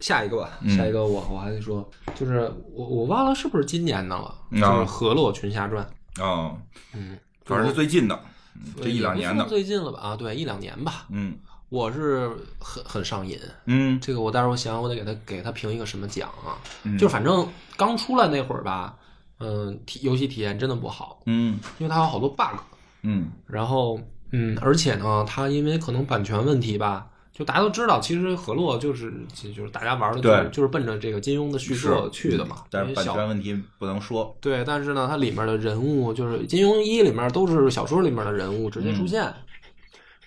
[0.00, 5.84] 下一个吧，嗯下一个我我还得说，就是我我忘了是不是今年的了，嗯就是《河洛群侠传》。
[6.22, 6.56] 哦，
[6.94, 8.18] 嗯，反正是最近的，
[8.54, 10.00] 嗯这一两年的最近了吧？
[10.00, 11.06] 啊，对，一两年吧。
[11.10, 11.34] 嗯
[11.70, 16.56] 我是很很上瘾，嗯这个我待会儿我想，我得给他给他评一个什么奖啊？
[16.82, 18.96] 嗯就反正刚出来那会儿吧，
[19.38, 22.58] 嗯，体游戏体验真的不好，嗯因为它有好多 bug，
[23.02, 24.00] 嗯然后
[24.32, 27.06] 嗯，而且呢，它因为可能版权问题吧。
[27.38, 32.64] 就大家都知道，其实河洛就是就就是大家玩的，就是对就是奔着这个金庸的叙事去的嘛。
[32.68, 34.36] 但是版权问题不能说。
[34.40, 39.32] 对，但是呢，它里面的人物就是金庸一里面都是小说里面的人物直接出现，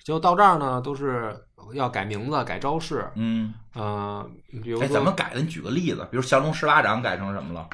[0.05, 1.35] 结果到这儿呢都是
[1.73, 4.25] 要改名字、改招式，嗯，呃，
[4.63, 5.41] 比如哎，说怎么改的？
[5.41, 7.67] 你举个例子，比如降龙十八掌改成什么了？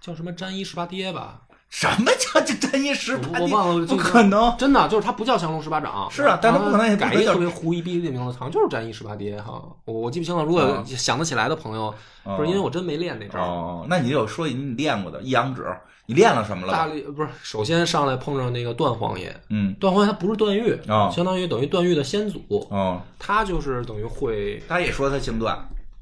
[0.00, 1.42] 叫什么沾衣十八跌吧？
[1.70, 3.40] 什么叫这真一十八？
[3.40, 4.54] 我忘了不可能。
[4.58, 10.42] 真的就是他不叫降龙十八掌，是啊但他不可能也改一个特别胡一逼的名字，好像就是战一十八跌哈，我我记不清了。
[10.42, 13.40] 如果啊想得起来的朋友，哦不是因为我真没练那招。
[13.40, 15.64] 哦，那你就说你练过的一阳指，
[16.06, 16.72] 你练了什么了？
[16.72, 25.56] 大力不是，首先上来碰上那个段皇爷，嗯，段皇爷他不是段誉，啊相当于等于段誉的先祖，哦，他就是等于会，他也说他姓段，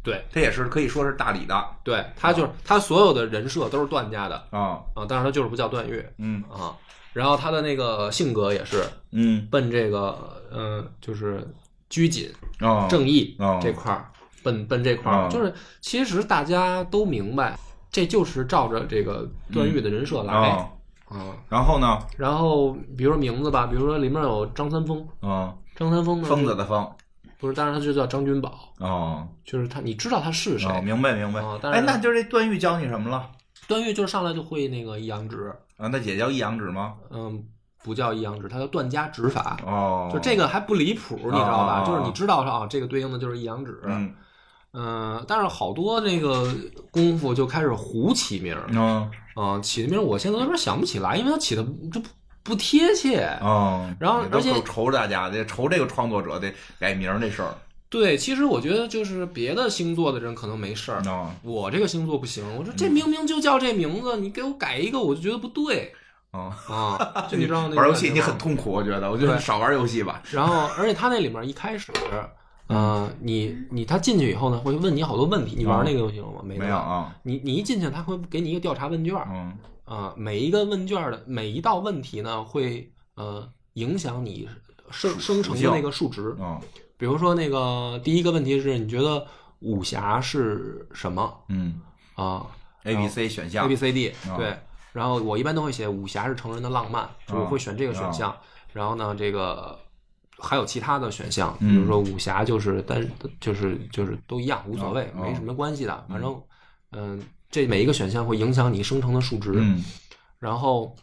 [0.09, 0.25] 对。
[0.33, 1.65] 他也是可以说是大理的。
[1.85, 4.47] 对，他就是他所有的人设都是段家的。
[4.51, 4.81] 啊。
[4.95, 6.05] 啊，但是他就是不叫段誉。
[6.19, 6.43] 嗯。
[6.51, 6.75] 啊。
[7.13, 9.47] 然后他的那个性格也是嗯。
[9.51, 11.47] 奔这个，嗯、就是
[11.91, 14.11] 拘谨、哦，正义哦这块儿，
[14.43, 17.59] 奔奔这块儿，哦就是其实大家都明白，
[17.91, 20.35] 这就是照着这个段誉的人设来。
[20.35, 20.71] 哦，
[21.09, 21.37] 啊。
[21.49, 21.99] 然后呢？
[22.17, 26.89] 然后比如说名字吧，比如说里面有张三丰，嗯，张三丰呢，疯子的疯。
[27.39, 30.69] 不是，当然他就叫张君宝，哦，就是他，你知道他是谁？
[30.69, 31.59] 哦，明白明白哦。
[31.63, 33.31] 但是哎，那就是这段誉教你什么了？
[33.69, 36.95] 段誉就是上来就会那个一阳指，啊，那也叫一阳指吗？
[37.11, 37.45] 嗯，
[37.85, 39.57] 不叫一阳指，他叫段家指法。
[39.65, 41.83] 哦，就这个还不离谱，你知道吧？
[41.83, 43.81] 哦就是你知道说啊，这个对应的就是一阳指。
[43.85, 44.15] 嗯
[44.73, 46.47] 嗯，但是好多那个
[46.91, 52.01] 功夫就开始胡起名儿嗯啊，起的名儿我现在有点想不起来，因为他起的就
[52.49, 53.29] 不不贴切。
[53.43, 57.55] 嗯，然后而且愁大家得愁这个创作者得改名儿这事儿
[57.91, 62.45] 对，其实我觉得就是别的星座的人可能没事儿，啊我这个星座不行。
[62.57, 65.93] 我说这明明就叫这名字，你给我改一个，我就觉得不对
[66.31, 66.55] 啊！
[66.69, 67.27] 啊。
[67.31, 70.23] 就你知道那 个玩游戏你很痛苦，我觉得，我觉得你少玩游戏吧。
[70.31, 71.91] 然后，而且他那里面一开始，
[72.69, 75.57] 呃，你你他进去以后呢，会问你好多问题。
[75.59, 76.43] 你玩那个游戏了吗？
[76.45, 79.57] 没有啊，你你一进去，他会给你一个调查问卷嗯
[79.89, 84.49] 啊、每一个问卷的每一道问题呢，会呃影响你
[84.91, 86.37] 生生成的那个数值。
[86.39, 86.61] 嗯
[86.99, 89.25] 比如说那个第一个问题是，你觉得
[89.61, 91.81] 武侠是什么嗯
[92.17, 92.45] 啊
[92.83, 94.53] ，A、B、C 选项？A、B、C、D 啊对。
[94.93, 98.37] 然后我一般都会写武侠是成人的浪漫，就我会选这个选项。
[98.73, 99.79] 然后呢，这个
[100.39, 103.09] 还有其他的选项，比如说武侠就是单
[103.41, 106.05] 就是就是都一样，无所谓，嗯没什么关系的。
[106.09, 106.43] 反正
[106.91, 109.53] 嗯，这每一个选项会影响你生成的数值。
[109.55, 109.83] 嗯。
[110.39, 110.95] 然后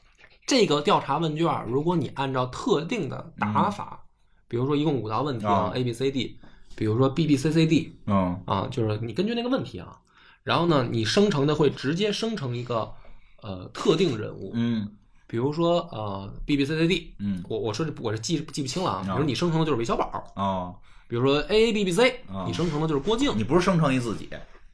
[0.48, 4.06] 这个调查问卷儿，如果你按照特定的打法，
[4.48, 6.40] 比如说一共五道问题啊啊，A B C D，
[6.76, 8.40] 比如说 B B C C D 嗯。
[8.46, 9.98] 啊，就是你根据那个问题啊，
[10.44, 12.94] 然后呢，你生成的会直接生成一个
[13.42, 14.90] 呃特定人物，嗯。
[15.28, 17.44] 比如说呃 B B C C D，嗯。
[17.50, 20.76] 我我说这我是记记不清了啊，比啊如你生成的就是韦小宝，哦，
[21.08, 22.46] 比如说 A A B B C，啊。
[22.46, 24.30] 你生成的就是郭靖，你不是生成一自己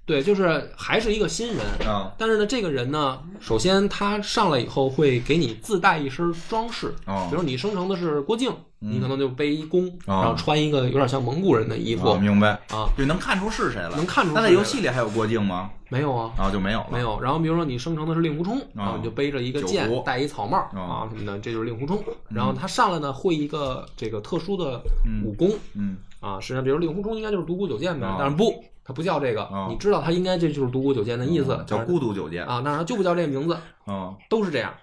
[0.05, 15.69] 对，就是还是一个新人，啊但是呢，这个人呢，首先他上来以后会给你自带一身装饰，哦比如你生成的是郭靖，你可能就背一弓，哦然后穿一个有点像蒙古人的衣服我明白啊，就能看出是谁了，能看出是那在游戏里还有郭靖吗？
[15.89, 17.19] 没有啊，啊，就没有了，没有。
[17.21, 22.01] 然后比如说你生成的是令狐冲，然后你就背着一个剑，戴一草帽哦啊什么的，这就是令狐冲。
[22.29, 24.81] 然后他上来呢会一个这个特殊的
[25.23, 33.57] 武功嗯啊，实际上比如令狐冲应该就是独孤九剑呗哦，但是不，他不叫这个哦，你知道他应该这就是独孤九剑的意思，叫孤独九剑啊，但是他就不叫这个名字。
[33.87, 34.73] 嗯都是这样。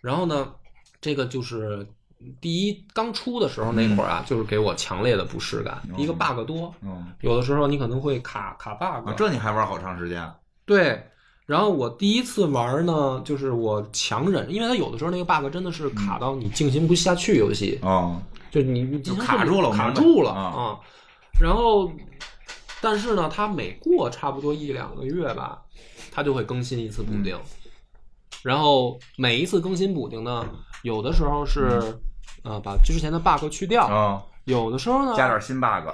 [0.00, 0.48] 然后呢，
[1.00, 1.86] 这个就是
[2.40, 5.80] 第一刚出的时候那会儿啊，就是给我强烈的不适感。
[5.96, 10.30] 第一个 bug 多，嗯有的时候你可能会卡卡 bug，、啊，这你还玩好长时间
[10.64, 11.02] 对。
[11.46, 20.78] 然后我第一次玩呢，就是我强忍，因为它有的时候那个 bug 真的是卡到你进行不下去游戏，啊就你你进行卡住了卡住了啊啊。
[21.40, 21.88] 然后，
[22.88, 25.60] 但是呢，它每过差不多一两个月吧，
[26.12, 27.36] 它就会更新一次补丁。
[28.44, 30.46] 然后每一次更新补丁呢，
[30.84, 31.98] 有的时候是
[32.44, 35.88] 呃把之前的 bug 去掉，啊，有的时候呢加点新 bug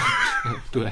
[0.70, 0.90] 对，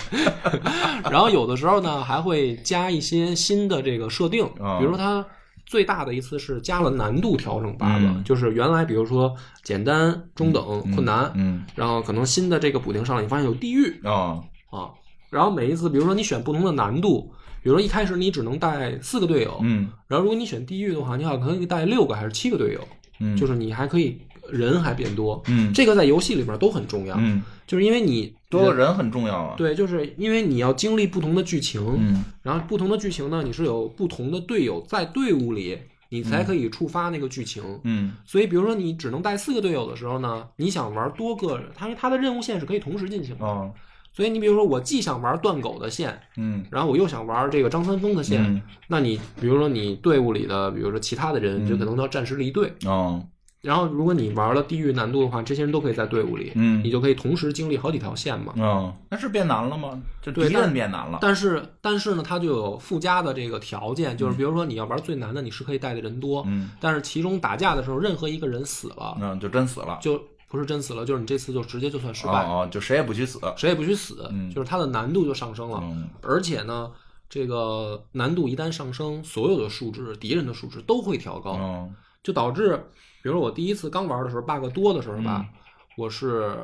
[1.10, 4.78] 然后有的时候呢还会加一些新的这个设定，啊。
[4.78, 5.22] 比如说它
[5.66, 8.24] 最大的一次是加了难度调整 bug，、嗯。
[8.24, 11.66] 就是原来比如说简单、中等、困难，嗯。
[11.74, 14.00] 然后可能新的这个补丁上来，你发现有地狱。
[14.04, 14.88] 哦啊，
[15.34, 17.32] 然后每一次比如说你选不同的难度。
[17.62, 19.88] 比如说一开始你只能带四个队友，嗯。
[20.06, 22.80] 然后如果你选地狱的话，你好像可以带六个还是七个队友，
[23.20, 23.34] 嗯。
[23.38, 24.20] 就是你还可以
[24.50, 25.72] 人还变多，嗯。
[25.72, 32.22] 这个在游戏里边都很重要，嗯，就是因为你多个人很重要啊，对，就是因为你要经历不同的剧情，嗯。
[32.42, 35.78] 然后不同的剧情呢，你是有不同的队友在队伍里，
[36.10, 37.62] 你才可以触发那个剧情。
[37.84, 38.12] 嗯。
[38.26, 43.46] 所以，比如说你只能带四个队友的时候呢，你想玩多个人，它因为它的任务线是可以同时进行的。
[43.46, 43.72] 哦
[44.14, 46.64] 所以你比如说，我既想玩断狗的线，嗯。
[46.70, 48.62] 然后我又想玩这个张三丰的线，嗯。
[48.86, 52.72] 那你比如说你队伍里的，比如说其他的人，就可能要暂时离队。
[52.86, 53.26] 哦。
[53.60, 56.84] 然后，如果你玩了地狱难度的话，这些人都可以在队伍里，嗯。
[56.84, 58.52] 你就可以同时经历好几条线嘛。
[58.58, 60.00] 哦，那是变难了吗？
[60.20, 66.70] 就敌对变难了，但是，但是呢，它就有附加的这个条件，就是比如说你要玩最难的，你是可以带的人多，嗯。
[66.78, 70.22] 但是其中打架的时候，任何一个人死了，嗯，就真死了，就
[70.54, 74.48] 不是真死了，就是你这次就直接就算失败，哦哦，就谁也不许死，谁也不许死，嗯。
[74.54, 76.08] 就是它的难度就上升了，嗯。
[76.22, 76.92] 而且呢，
[77.28, 81.90] 这个难度一旦上升，所有的数值，敌人的数值都会调高，哦。
[82.22, 82.76] 就导致，
[83.20, 85.58] 比如说我第一次刚玩的时候，bug 多的时候吧，嗯。
[85.96, 86.56] 我是。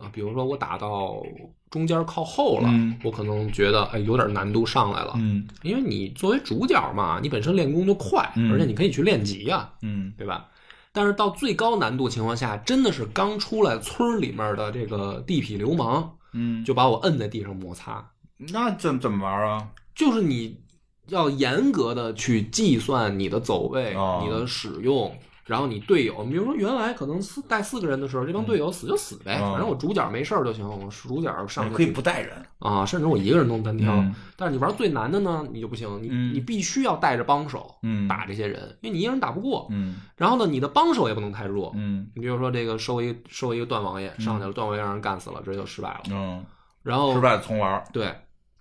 [0.00, 1.22] 呃，比如说我打到
[1.70, 2.96] 中间靠后了，嗯。
[3.04, 5.46] 我可能觉得哎有点难度上来了，嗯。
[5.62, 8.52] 因为你作为主角嘛，你本身练功就快，嗯。
[8.52, 10.12] 而且你可以去练级呀、嗯。
[10.16, 10.46] 对吧？
[10.92, 19.68] 但是到最高难度情况下，真的是刚出来村儿里面的这个地痞流氓嗯，就把我摁在地上摩擦，那怎怎么玩啊？
[19.94, 20.60] 就是你
[21.08, 25.14] 要严格的去计算你的走位、哦你的使用。
[25.52, 33.92] 然后你队友，比如说原来可能四带四个人的时候，这帮队友死就死呗，哦反正我主角没事儿就行，我主角上去可以不带人，啊，甚至我一个人都能单挑。
[33.94, 39.66] 嗯但是你玩最难的呢，你就不行，你、嗯你必须要带着帮手嗯打这些人，因为你一个人打不过。
[39.70, 41.70] 嗯然后呢，你的帮手也不能太弱。
[41.76, 46.00] 嗯你比如说这个收一收一个段王爷上去了，段王爷让人干死了，这就失败了。
[46.10, 46.42] 嗯，
[46.82, 48.12] 然后失败重玩，对，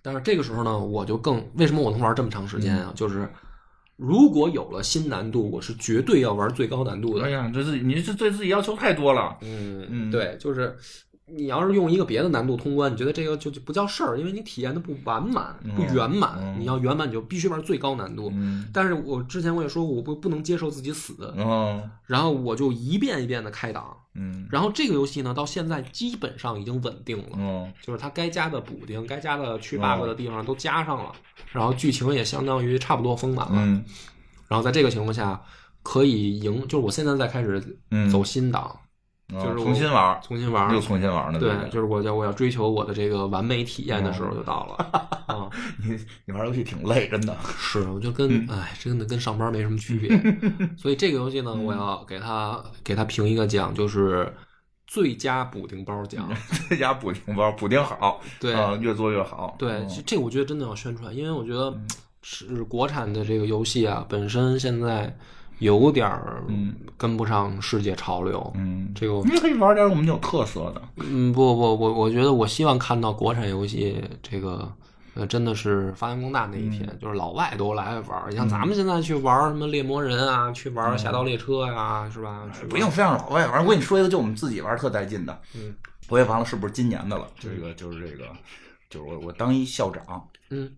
[0.01, 2.91] 但是这个时候呢，我就更为什么我能玩这么长时间啊？
[2.93, 3.27] 就是
[4.01, 7.23] 如果有了新难度，我是绝对要玩最高难度的。
[7.23, 9.37] 哎呀，这自己你是对自己要求太多了。
[9.41, 10.75] 嗯嗯对，就是
[11.27, 16.35] 你要是用一个别的难度通关，你觉得这个就就不叫事儿，因为你体验的不完满、不圆满。
[16.37, 18.29] 嗯你要圆满，你就必须玩最高难度。
[18.33, 23.95] 嗯但是我之前我也说过，我不不能接受自己死，嗯然后我就一遍一遍的开档。
[24.13, 27.29] 嗯然后这个游戏呢，到现在基本上已经稳定了。
[27.37, 31.13] 嗯就是它该加的补丁、该加的去哦 bug 的地方都加上了，
[31.53, 33.55] 然后剧情也相当于差不多丰满了。
[33.55, 33.83] 嗯
[34.49, 35.41] 然后在这个情况下，
[35.81, 38.77] 可以赢，就是我现在在开始嗯走新档，
[39.33, 40.81] 就是重新玩，重新玩又。
[40.81, 41.39] 重新玩呢。
[41.39, 44.75] 对，就是我要我要追求我的这个完美体验的时候就到了
[45.27, 45.49] 啊！
[45.83, 47.35] 你你玩游戏挺累，真的。
[47.57, 50.09] 是，我就跟哎，真的跟上班没什么区别。
[50.75, 54.33] 所以这个游戏呢，我要给他给他评一个奖，就是
[54.87, 56.29] 最佳补丁包奖。
[56.67, 59.55] 最佳补丁包补丁好，对啊，越做越好。
[59.57, 61.73] 对，这我觉得真的要宣传，因为我觉得
[62.21, 65.15] 是国产的这个游戏啊，本身现在
[65.61, 68.51] 有点儿嗯跟不上世界潮流。
[68.55, 70.81] 嗯，这个你可以玩点我们有特色的。
[70.97, 74.71] 嗯，不不我我觉得我希望看到国产游戏这个。
[75.13, 78.29] 呃，真的是发扬光大那一天，就是老外都来玩儿。
[78.29, 82.47] 你像咱们现在去玩儿什么猎魔人啊，去玩侠盗猎车呀、是吧？
[82.69, 85.37] 不用非让老外玩，我跟你说一个，就我们自己玩特带劲的。
[85.53, 85.75] 嗯，
[86.07, 87.27] 我也忘了是不是今年的了。
[87.37, 88.23] 这个就是这个，
[88.89, 90.71] 就是我我当一校长，嗯，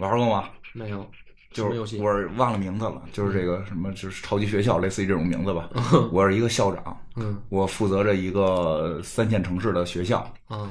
[0.00, 0.48] 玩过吗？
[0.72, 1.08] 没有，
[1.56, 1.96] 就是？
[1.98, 5.68] 我忘了名字了，就是这个什么，就是超级学校，类似于这种名字吧。
[6.12, 10.70] 我是一个校长，嗯我负责着一个三线城市的学校嗯啊，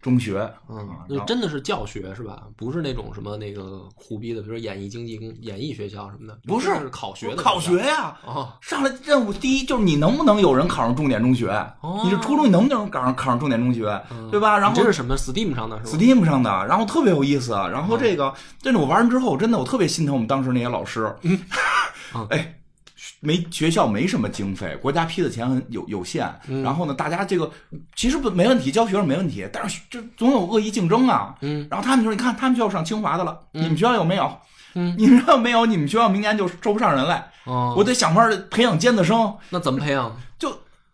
[0.00, 2.44] 中学嗯啊，，就真的是教学是吧？
[2.56, 8.16] 不是那种什么那个胡逼的，比如说演艺经济工、演艺学校什么的，不是是考学的考学呀。
[8.24, 11.48] 哦上来任务第一就是你能不能有人考上重点中学？
[11.80, 14.00] 哦你是初中，你能不能考上考上重点中学？
[14.30, 14.58] 对吧？
[14.58, 17.52] 然后这是什么 Steam 上的是吧？Steam 上的，然后特别有意思。
[17.52, 21.14] 然后这个真的，我玩完之后，真的我特别心疼我们当时那些老师。
[21.22, 21.38] 嗯
[22.30, 22.59] 哎，
[23.20, 26.26] 没学校没什么经费，国家批的钱很有有限。
[26.48, 27.50] 嗯然后呢，大家这个
[27.94, 31.34] 其实不没问题，教学生没问题，但是这总有恶意竞争啊。
[31.42, 34.38] 嗯然后他们说：“你看，他们学校上清华的了，你们学校有没有？
[34.74, 37.30] 嗯 你们学校没有，你们学校明年就收不上人来。
[37.44, 40.50] 哦，我得想法培养尖子生，那怎么培养 就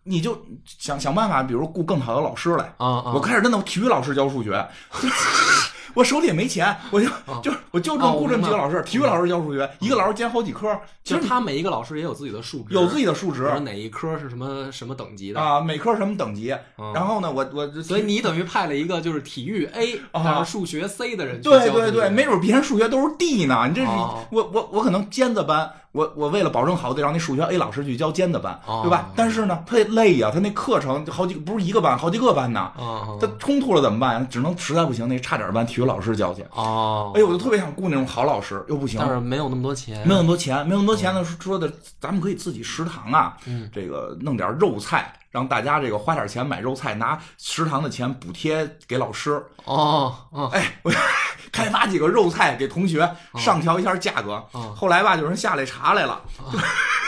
[0.07, 2.65] 你就想想办法，比如雇更好的老师来。
[2.79, 3.13] 啊啊？
[3.15, 4.67] 我开始真的，体育老师教数学，
[5.95, 7.09] 我手里也没钱，我就
[7.43, 15.41] 就是我就这么雇这么几个老师，体育老师教数学，一个老师兼好几科，其实他每一个老师也有自己的数值，有自己的数值哪一科是什么什么等级的。
[15.41, 16.55] 啊，每科什么等级。
[16.95, 29.09] 然后呢，我我所以你等于派了一个就是体育 A，啊然后数学 C 的人去教对对对，没准别人数学都是 D 呢，你这是哦我我我可能尖子班，我我为了保证好，得让那数学 A 老师去教尖子班，哦对吧？
[29.17, 32.61] 但是呢，他也累呀，他那课程好几不是一个班，好几个班呢。
[32.61, 34.27] 啊他冲突了怎么办呀？
[34.31, 36.45] 只能实在不行，那差点班体育老师教去。
[36.55, 41.25] 哦，哎呦，我就特别想雇那种好老师，又不行，但是没有那么多钱，没有那么多钱，没有那么多钱呢。
[41.41, 49.33] 说的咱们可以自己食堂啊，嗯这个弄点肉菜，让大家这个花点钱买肉菜，拿食堂的钱补贴给老师。
[49.65, 50.91] 哦哦哎，我
[51.53, 54.43] 开发几个肉菜给同学上调一下价格。
[54.53, 56.19] 哦后来吧，有人下来查来了，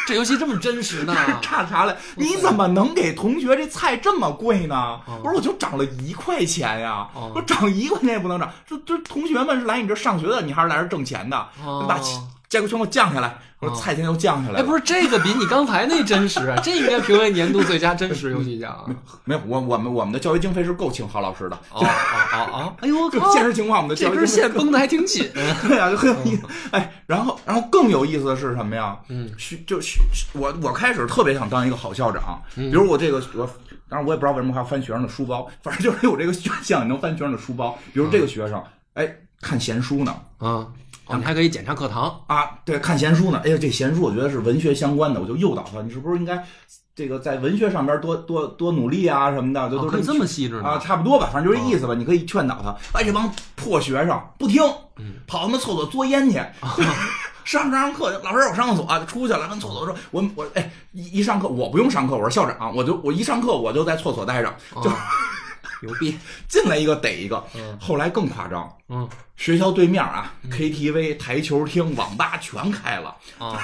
[0.07, 1.17] 这游戏这么真实呢？
[1.41, 5.01] 查查来，你怎么能给同学这菜这么贵呢？
[5.07, 8.53] 哦我说我就涨了一块钱呀，哦我涨一块钱也不能涨。
[8.67, 11.99] 这这同学们是来你这上学的，你还是来这挣钱的，哦对吧？
[12.49, 18.87] 价格全给我降下来，我说哦菜钱又降下来哎，不是这个比你刚才那真实，啊 这应该评为年度最佳真实游戏奖啊！
[19.25, 21.57] 没有，我我们我们的教育经费是够请好老师的。
[21.73, 21.87] 哦哦
[22.33, 22.75] 哦哦！
[22.81, 25.29] 哎呦我靠，现实情况，我们的这教育经费根线绷得还挺紧。
[25.35, 26.43] 对啊，就很有意思。
[26.71, 28.97] 哎，然后然后更有意思的是什么呀？
[29.09, 30.01] 嗯，需就需
[30.33, 33.49] 我我开始特别想当一个好校长，比如我这个我。
[33.91, 37.79] 当然，我也不知道为什么还要翻学生的书包，反正就是有这个选项，你能翻学生的书包。
[37.91, 40.67] 比如这个学生，哎，看闲书呢，啊，
[41.09, 42.21] 哦，你还可以检查课堂。
[42.27, 43.41] 啊，对，看闲书呢。
[43.45, 46.45] 哎呀，这闲书我觉得是文学相关的，我就诱导他，你是不是应该
[46.95, 49.69] 这个在文学上边多多多努力啊什么的？
[49.71, 50.57] 就都是哦可以这么细致？
[50.61, 51.95] 啊，差不多吧，反正就这意思吧。
[51.95, 52.77] 你可以劝导他。
[52.99, 54.63] 哎，这帮破学生不听，
[55.27, 56.39] 跑他妈厕所作烟去。
[57.49, 64.93] 上上课去，老师让我上厕所、出去了，跟厕所说，我我哎，一一上课我不用上课，我是校长，我就我一上课我就在厕所待着，就哦
[65.83, 66.17] 牛逼！
[66.49, 67.43] 进来一个逮一个。
[67.55, 73.59] 嗯后来更夸张，嗯学校对面啊，KTV、台球厅、网吧全开了，啊，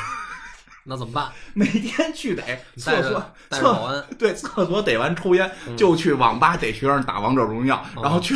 [0.85, 1.31] 那怎么办？
[1.55, 4.05] 每天去逮厕所着带保厕安。
[4.19, 8.35] 对厕所逮完抽烟，就去网吧逮学生打王者荣耀，然后去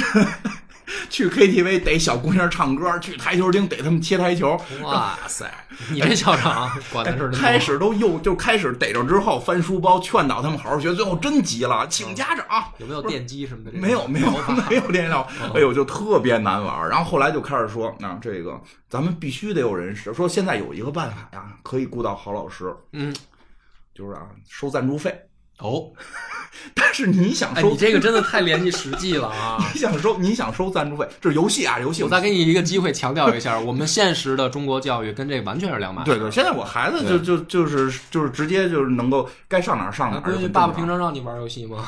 [1.11, 4.61] 去 KTV 逮小姑娘唱歌，去台球厅逮他们切台球。
[4.83, 5.51] 哇塞，
[5.91, 12.47] 你这校长 管的是开始都又就开始逮着之后翻书包，劝导他们好好学，最后真急了，请家长。
[12.79, 13.73] 有没有电击什么的？
[13.73, 14.31] 没有，没有，
[14.69, 15.29] 没有电击刀。
[15.55, 16.89] 哎呦，就特别难玩。
[16.89, 20.13] 然后后来就开始说，啊，这个咱们必须得有人识。
[20.15, 22.75] 说现在有一个办法呀，可以雇到好老师。
[22.93, 23.15] 嗯，
[23.95, 25.28] 就是啊，收赞助费。
[25.59, 25.91] 哦，
[26.75, 29.59] 但是你想收，你这个真的太联系实际了啊！
[29.75, 32.03] 你想收，你想收赞助费，这是游戏啊，游戏。
[32.03, 36.11] 我再给你一个机会，强调一下， 我们现实的中国教育跟这个完全是两码事。
[36.11, 40.49] 对对，现在我孩子就就就是就是直接就是能够该上哪儿上哪儿。
[40.49, 41.85] 爸爸平常让你玩游戏吗？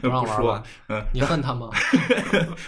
[0.00, 0.62] 不让玩吧？
[0.88, 1.68] 嗯，你恨他吗？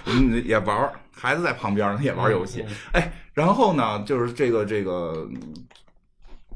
[0.05, 2.65] 我们也玩，孩子在旁边呢，也玩游戏。
[2.93, 5.29] 哎，然后呢，就是这个这个。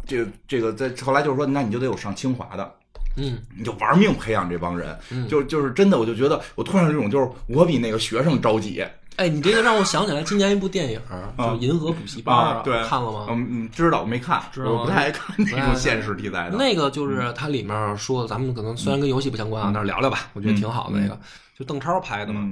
[0.07, 2.74] 这个这个在后来就是说，那你就得有上清华的，
[3.16, 8.84] 嗯，你就玩命培养这帮人，嗯，就就是真的，我就觉得我突然这种就是我比那个学生着急。
[9.16, 10.98] 哎，你这个让我想起来今年一部电影，
[11.36, 13.26] 就《银河补习班》，对，看了吗？
[13.28, 16.57] 嗯嗯，知道，我没看，知道我不太爱看那种现实题材的。
[16.57, 20.98] 那个就是它里面说，咱们可能虽然跟游戏不相关啊，但是聊聊吧，我觉得挺好的。
[20.98, 21.20] 那个
[21.55, 22.50] 就邓超拍的嘛，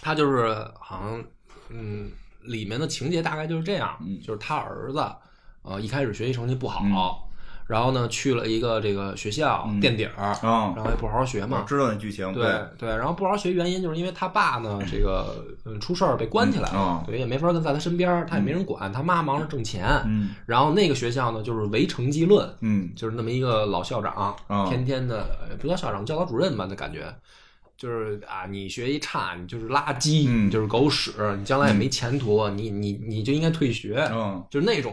[0.00, 1.22] 他就是好像
[1.68, 2.10] 嗯，
[2.40, 3.94] 里面的情节大概就是这样，
[4.26, 5.04] 就是他儿子。
[5.62, 7.28] 呃，一开始学习成绩不好，
[7.66, 11.62] 然后呢，去了一个这个学校垫底儿，然后也不好好学嘛。
[11.68, 12.44] 知道那剧情，对
[12.76, 12.88] 对。
[12.88, 19.86] 然后不好好学原因就是因为他爸呢，这个嗯出事儿被关起来了，对，也没法跟在他身边，他也没人管，他妈忙着挣钱。
[20.06, 20.30] 嗯。
[20.46, 24.34] 然后那个学校呢，就是唯成绩论，嗯，就是那么一个老校长，
[24.68, 27.14] 天天的不叫校长，教导主任吧那感觉，
[27.76, 34.92] 就是啊，你学习差，你就是垃圾，你就是狗屎，你将来也没前途，你你你就应该退学，嗯，就是那种。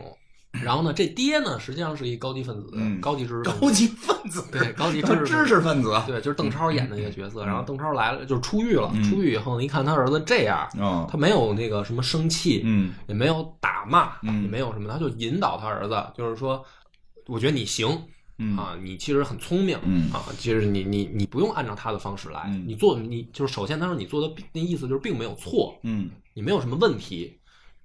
[0.64, 7.46] 然后呢，这爹呢，实际上是一高级分子，高级知识，高级分子，对，高级 知识知识分子，对，就是邓超演的一个角色。
[7.46, 8.92] 然后邓超来了，就是出狱了。
[9.04, 10.68] 出狱以后呢，一看他儿子这样，
[11.10, 16.64] 他没有那个什么生气，嗯，也没有打骂，也没有什么，他就引导他儿子，就是说，
[17.28, 17.90] 我觉得你行，
[18.58, 19.78] 啊，你其实很聪明，
[20.12, 27.37] 啊，其实你你你不用按照他的方式来，你做你就是首先他说你做的那意思就是并没有错，嗯，你没有什么问题。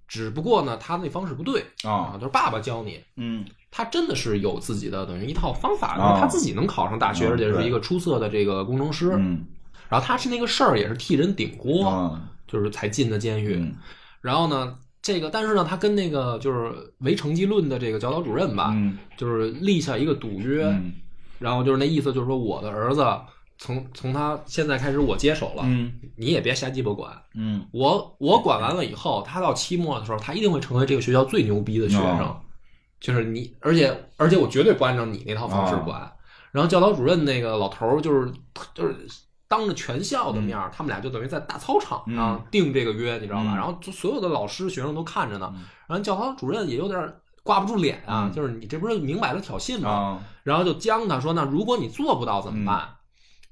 [0.09, 3.01] 只不过呢，他那方式不对啊，都是爸爸教你。
[3.17, 9.13] 嗯，他真的是有自己的等于一套方法，他自己能考上大学，而且是一个出色的这个工程师。
[9.17, 9.45] 嗯，
[9.89, 13.75] 然后他是那个事儿也是替人顶锅，就是才进的监狱。
[14.21, 18.77] 然后呢，这个但是呢，他跟那个就是唯成绩论的这个教导主任吧，
[19.17, 20.79] 就是立下一个赌约，
[21.39, 23.05] 然后就是那意思就是说我的儿子。
[23.63, 32.37] 从从他现在开始，我接手了，嗯，你也别瞎鸡巴管，嗯，我我管完了以后，他到期末的时候，他一定会成为这个学校最牛逼的学生，
[32.99, 36.11] 就是你，而且而且我绝对不按照你那套方式管。
[36.51, 38.33] 然后教导主任那个老头儿就是
[38.75, 38.97] 就是
[39.47, 43.55] 当着全校的面，他们俩就等于在大操场上定这个约，你知道吧？
[43.55, 45.55] 然后就所有的老师学生都看着呢，
[45.87, 50.21] 然后教导主任也有点挂不住脸啊，就是你这不是明摆着挑衅吗？
[50.43, 52.89] 然后就将他说，那如果你做不到怎么办？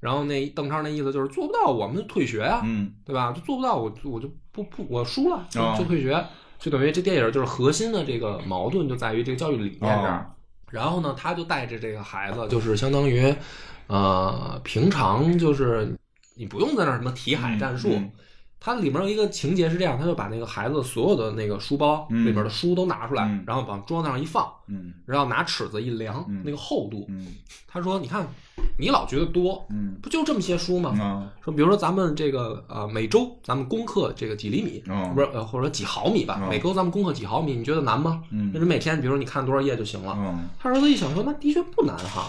[0.01, 3.31] 然后那邓超那意思就是做不到，我们就退学呀，嗯，对吧？
[3.31, 6.21] 就做不到，我我就不不我输了，就就退学，
[6.59, 10.29] 就等于这电影就是核心的这个矛盾就在于这个教育理念这儿。
[10.69, 13.33] 然后呢，他就带着这个孩子，就是相当于，
[13.87, 15.95] 呃，平常就是
[16.35, 17.89] 你不用在那什么题海战术。
[18.63, 24.47] 它里面有一个情节是这样，他就把那个孩子所有的那个书包里边的书都拿出来，然后往桌子上一放，
[25.07, 27.07] 然后拿尺子一量那个厚度。
[27.67, 28.27] 他说：“你看，
[28.77, 29.65] 你老觉得多，
[30.01, 30.91] 不就这么些书吗？
[31.43, 34.83] 说，比如说咱们这个呃，每周咱们攻克这个几厘米，
[35.15, 36.35] 不是呃，或者说几毫米吧？
[36.49, 38.21] 每周咱们攻克几毫米，你觉得难吗？
[38.53, 40.13] 那是每天，比如说你看多少页就行了。”
[40.59, 42.27] 他儿子一想说：“那的确不难哈。”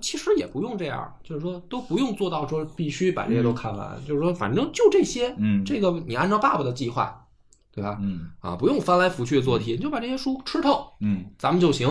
[0.00, 7.26] 其实也不用这样，就是说都不用做到说必须把这些都看完，就是说反正就这些，嗯，这个你按照爸爸的计划，
[7.72, 7.98] 对吧？
[8.00, 11.88] 嗯，啊，不用翻来覆去做题，你就把这些书吃透，嗯，咱们就行。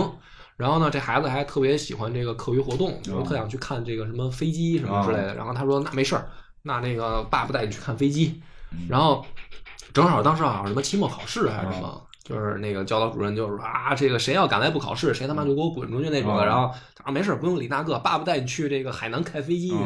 [0.57, 5.35] 然后呢，这孩子还特别喜欢这个课余活动，就特想去看这个什么飞机什么之类的。
[5.35, 6.29] 然后他说那没事儿，
[6.61, 8.41] 那那个爸爸带你去看飞机。
[8.87, 9.25] 然后
[9.93, 12.01] 正好当时好像什么期末考试还是什么。
[12.25, 16.43] 就是那个教导主任就是说啊，这个谁要敢来不考试，谁他妈就给我滚出去那种的。
[16.43, 19.77] 然后他说没事，不用理那个，爸爸带你去这个海南开飞机去。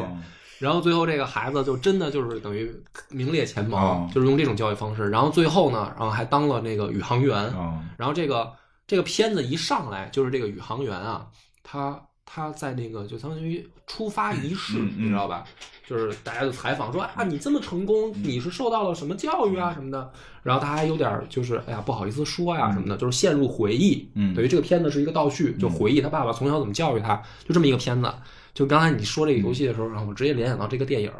[0.58, 2.74] 然后最后这个孩子就真的就是等于
[3.10, 5.10] 名列前茅，就是用这种教育方式。
[5.10, 7.54] 然后最后呢，然后还当了那个宇航员。
[7.98, 8.54] 然后这个
[8.88, 11.28] 这个片子一上来就是这个宇航员啊，
[11.62, 12.02] 他。
[12.32, 15.44] 他在那个就相当于出发仪式，你知道吧？
[15.88, 20.12] 就是大家就采访说啊，你这么成功，你是受到了什么教育啊什么的？
[20.44, 24.08] 然后他还有点就是哎呀不好意思说呀什么的，就是陷入回忆。
[24.14, 28.14] 嗯，等于这个片子是一个倒叙，就回忆他爸爸从小怎么教育他，就这么一个片子。
[28.54, 31.12] 就刚才你说这个游戏的时候，让我直接联想到这个电影。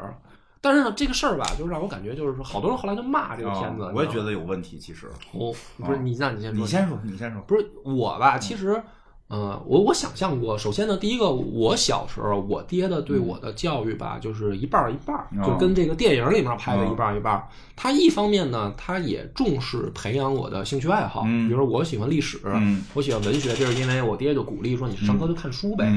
[0.62, 3.84] 但是呢，这个事儿吧，就让我感觉就是说，好多人后来就骂这个片子。
[3.84, 5.08] 啊我也觉得有问题，其实。
[5.32, 7.42] 哦，不是你，那你先说，你先说，你先说。
[7.44, 8.38] 不是我吧？
[8.38, 8.84] 其实，
[9.30, 15.16] 呃，我我想象过，首先呢，第一个，我小时候我爹的对我的教育吧，就是一半儿一半
[15.46, 17.48] 就跟这个电影里面拍的一半儿一半儿。
[17.76, 25.88] 他一方面呢，他也重视培养我的兴趣爱好，嗯比如说我喜欢历史，嗯我喜欢文学，这是因为我爹就鼓励说，你上课就看书呗。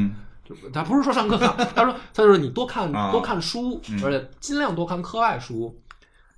[0.70, 5.74] 他不是说上课看，他说他就是你多看啊多看书，而且尽量多看课外书。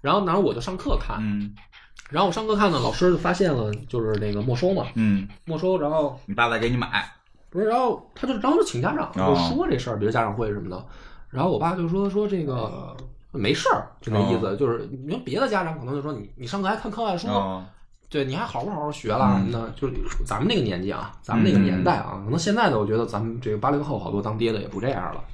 [0.01, 1.53] 然后，然后我就上课看，嗯
[2.11, 7.05] 然后我上课看呢，老师就发现了，就是那个没收嘛，嗯，没收，然后你爸再给你买。
[7.51, 9.35] 不是，然后他就然后就请家长，哦。
[9.35, 10.85] 就说这事儿，比如家长会什么的。
[11.31, 12.97] 然后我爸就说说这个
[13.33, 17.65] 没事儿，就那意思，就是你说别的家长可能就说你你上课还看课外书，哦。
[18.11, 19.95] 对，你还好不好好学啦什么的，就是
[20.25, 25.25] 咱们那个年纪啊，咱们那个年代啊，可能现在的我觉得咱们这个八零后好多当爹的也不这样了，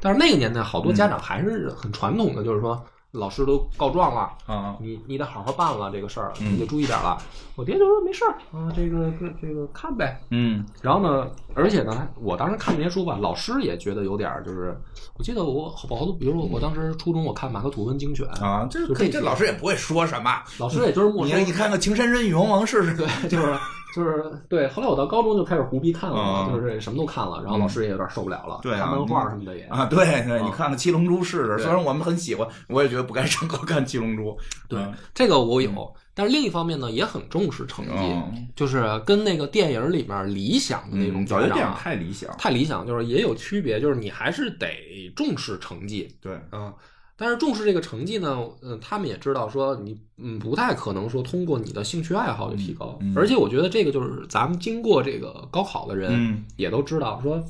[0.00, 2.84] 但是那个年代好多家长还是很传统的，就是说
[3.14, 4.30] 老师都告状了。
[4.46, 7.16] 啊你你得好好办了这个事儿，嗯你得注意点了。
[7.56, 10.20] 我爹就说没事儿啊，这个这这个看呗。
[10.30, 14.76] 嗯然后呢，而且呢，我当时看这些书吧，老师也觉得有点儿就是，
[15.16, 20.42] 我记得我好多，比如说我当时初中我看马克吐温精选，啊，这可以这老师也不会说什么。
[20.58, 22.96] 老师也就是没收你，你看看《情深深雨蒙蒙》试试。
[22.96, 23.56] 对，就是
[23.94, 24.66] 就是对。
[24.68, 29.62] 后来我到高中就开始胡逼看了，嗯就是什么都看了，然后老师也有点受不了了，对啊看漫画什么的也。
[29.64, 31.58] 啊，对对，嗯你看看《七龙珠》试试。
[31.58, 34.30] 虽然我们很喜欢，我也觉得不该上课看《七龙珠》。
[34.68, 42.30] 对嗯这个我有，但是另一方面呢，也很重视成绩，嗯就是跟那个电影里面理想的那种嗯，早就这样家长啊太理想。
[42.36, 46.72] 太理想，就是也有区别，就是你还是得重视成绩对，啊。
[47.16, 57.42] 但是重视这个成绩呢，嗯，他们也知道说你嗯不太可能说通过你的兴趣爱好就提高，嗯嗯而且我觉得这个就是咱们经过这个高考的人嗯也都知道说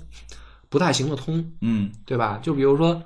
[0.69, 2.39] 不太行得通，嗯对吧？
[2.43, 3.03] 就比如说，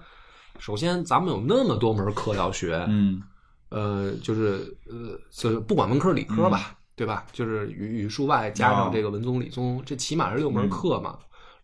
[0.59, 3.23] 首先咱们有那么多门课要学，嗯
[3.69, 7.25] 呃，就是呃，就是不管文科理科吧，对吧？
[7.33, 11.19] 就是语语数外加上这个文综理综，这起码是六门课嘛。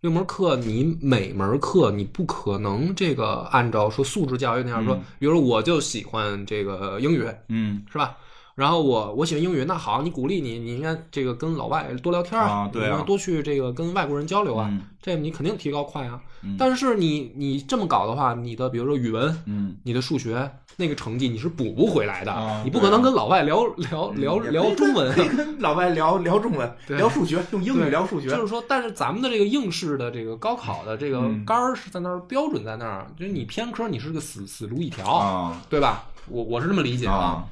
[0.05, 8.15] 六门课，你每门课你不可能这个按照说素质教育那样说，比如说我就喜欢这个英语，嗯是吧？
[8.55, 16.21] 然后我我喜欢英语，那好，你鼓励你，你应该这个跟老外多聊天啊对啊你应该多去这个跟外国人交流啊，嗯这你肯定提高快啊。
[16.43, 25.15] 嗯但是你你这么搞的话，你的比如说语文，嗯，你的数学那个成绩你是补不回来的，啊你不可能跟老外聊聊聊聊中文。
[25.37, 28.29] 跟老外聊聊中文，对聊数学，用英语聊数学。
[28.29, 36.05] 就是说，但是咱们的这个应试的这个高考的这个嗯杆儿是在那儿，标准在那儿，就是你偏科你是个死死路一条，啊对吧？
[36.29, 37.45] 我我是这么理解啊，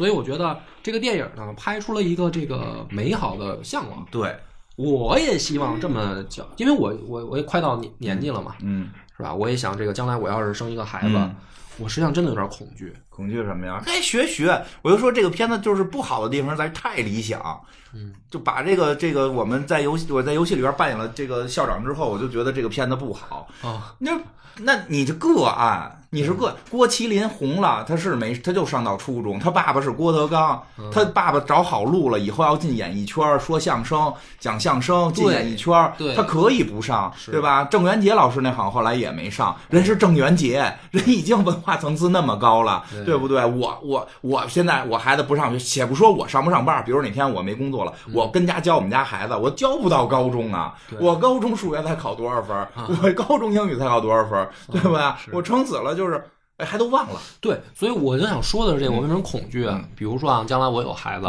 [0.00, 4.02] 所以我觉得这个电影呢，拍出了一个这个美好的向往。
[4.10, 4.34] 对，
[4.76, 9.34] 我也希望这么讲，因为我我我也快到年年纪了嘛，嗯，是吧？
[9.34, 11.36] 我也想这个将来我要是生一个孩子，嗯
[11.78, 12.94] 我实际上真的有点恐惧。
[13.10, 13.82] 恐惧什么呀？
[13.84, 14.62] 该学学。
[14.80, 17.60] 我就说这个片子就是不好的地方在于太理想，
[17.92, 23.46] 嗯，就把这个这个我们在游戏我在游戏里边扮演了这个校长之后，我就觉得这个片子不好。
[23.62, 24.12] 啊，那
[24.56, 30.60] 那你这个案，你是个郭麒麟红了，他是没他就上到初中，他爸爸是郭德纲，
[30.92, 37.64] 他爸爸找好路了，以后要进演艺圈，说相声、讲相声，进演艺圈，对他可以不上，是对吧？
[37.64, 43.44] 郑元杰老师那好像后来也没上，人是郑元杰，人已经文化层次那么高了，对对不对？
[43.44, 52.68] 我我我现在我孩子不上学，且不说我上不上班，比如哪天我没工作了，我跟家教我们家孩子，我教不到高中啊，我高中数学才考多少分儿，
[53.02, 55.18] 我高中英语才考多少分儿，对吧？
[55.24, 56.24] 是我撑死了就是，
[56.60, 57.20] 哎，还都忘了。
[57.40, 59.82] 对，所以我就想说的是这个，我为什么恐惧啊？
[59.96, 61.26] 比如说啊，将来我有孩子，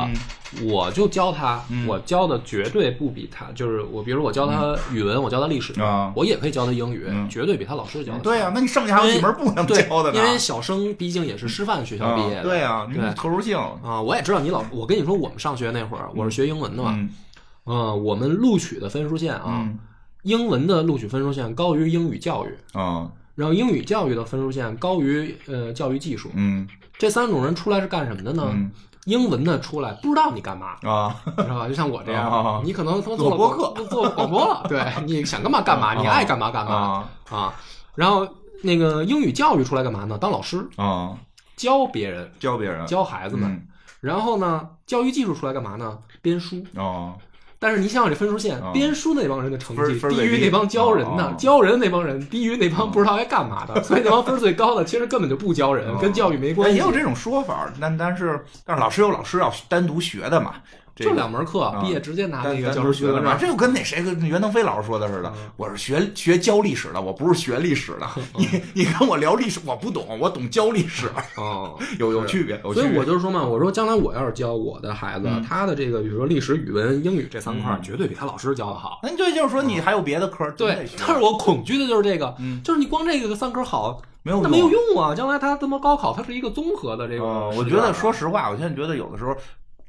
[0.65, 10.17] 我就教他，嗯我教的绝对不比他，就是我，比如我教他语文，我教他历史，啊我也可以教他英语，嗯绝对比他老师教的对啊、那你剩下还有几门不能教的呢？
[10.17, 13.57] 因为小生毕竟也是师范学校毕业的，啊对啊、你特殊性。
[13.57, 17.09] 啊，我也知道你老，我跟你说，我们上学那会儿，我是学英文的嘛，嗯
[17.65, 19.79] 嗯，我们录取的分数线啊，嗯
[20.23, 23.09] 英文的录取分数线高于英语教育，啊
[23.41, 26.67] 然后英语教育的分数线高于呃教育技术，嗯
[26.99, 28.47] 这三种人出来是干什么的呢？
[28.53, 28.71] 嗯
[29.05, 31.67] 英文的出来不知道你干嘛，啊知道吧？
[31.67, 37.55] 就像我这样，啊你可能他妈做了播客广做广播了，对， 你想干嘛干嘛，你爱干嘛干嘛啊啊。
[37.95, 38.27] 然后
[38.61, 40.19] 那个英语教育出来干嘛呢？
[40.19, 41.17] 当老师，啊！
[41.55, 43.51] 教别人，教别人教孩子们。
[43.51, 43.67] 嗯
[44.01, 45.97] 然后呢，教育技术出来干嘛呢？
[46.23, 46.63] 编书。
[46.75, 47.15] 哦
[47.63, 56.73] 但是你想想这分数线，啊编书那帮人的成绩低低于那帮教人的啊，教人那帮人低于那帮不知道该干嘛的，所以那帮分最高的其实根本就不教人，跟教育没关系。
[56.73, 60.55] 哎也有这种说法，但但是但是老师有老师要单独学的嘛。
[61.01, 63.37] 这就两门课，啊毕业直接拿那个教师学位证。
[63.39, 68.07] 这就跟那谁跟袁腾飞老师说的似的，我是学学教历史的，我不是学历史的。
[68.37, 72.91] 你你跟我聊历史，我不懂，我懂教历史，哦， 有有区别，所以。
[73.01, 78.99] 我就是说嘛，我说将来我要是教我的孩子，他的这个比如说历史、语文、英语这三块，绝对比他老师教的好。
[79.01, 85.15] 那对，就是说你还有别的科，对，但是我恐惧的就是这个，就是你光这个三科好，没有那没有用啊！
[85.15, 87.23] 将来他他妈高考，它是一个综合的这个。
[87.23, 89.33] 我觉得说实话，我现在觉得有的时候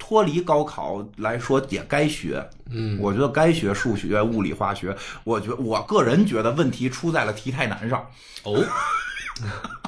[0.05, 2.45] 脱离高考来说也该学。
[2.69, 4.97] 嗯，我觉得该学数学、物理、化学。
[5.23, 8.05] 我觉我个人觉得问题出在了题太难上。
[8.43, 8.65] 哦。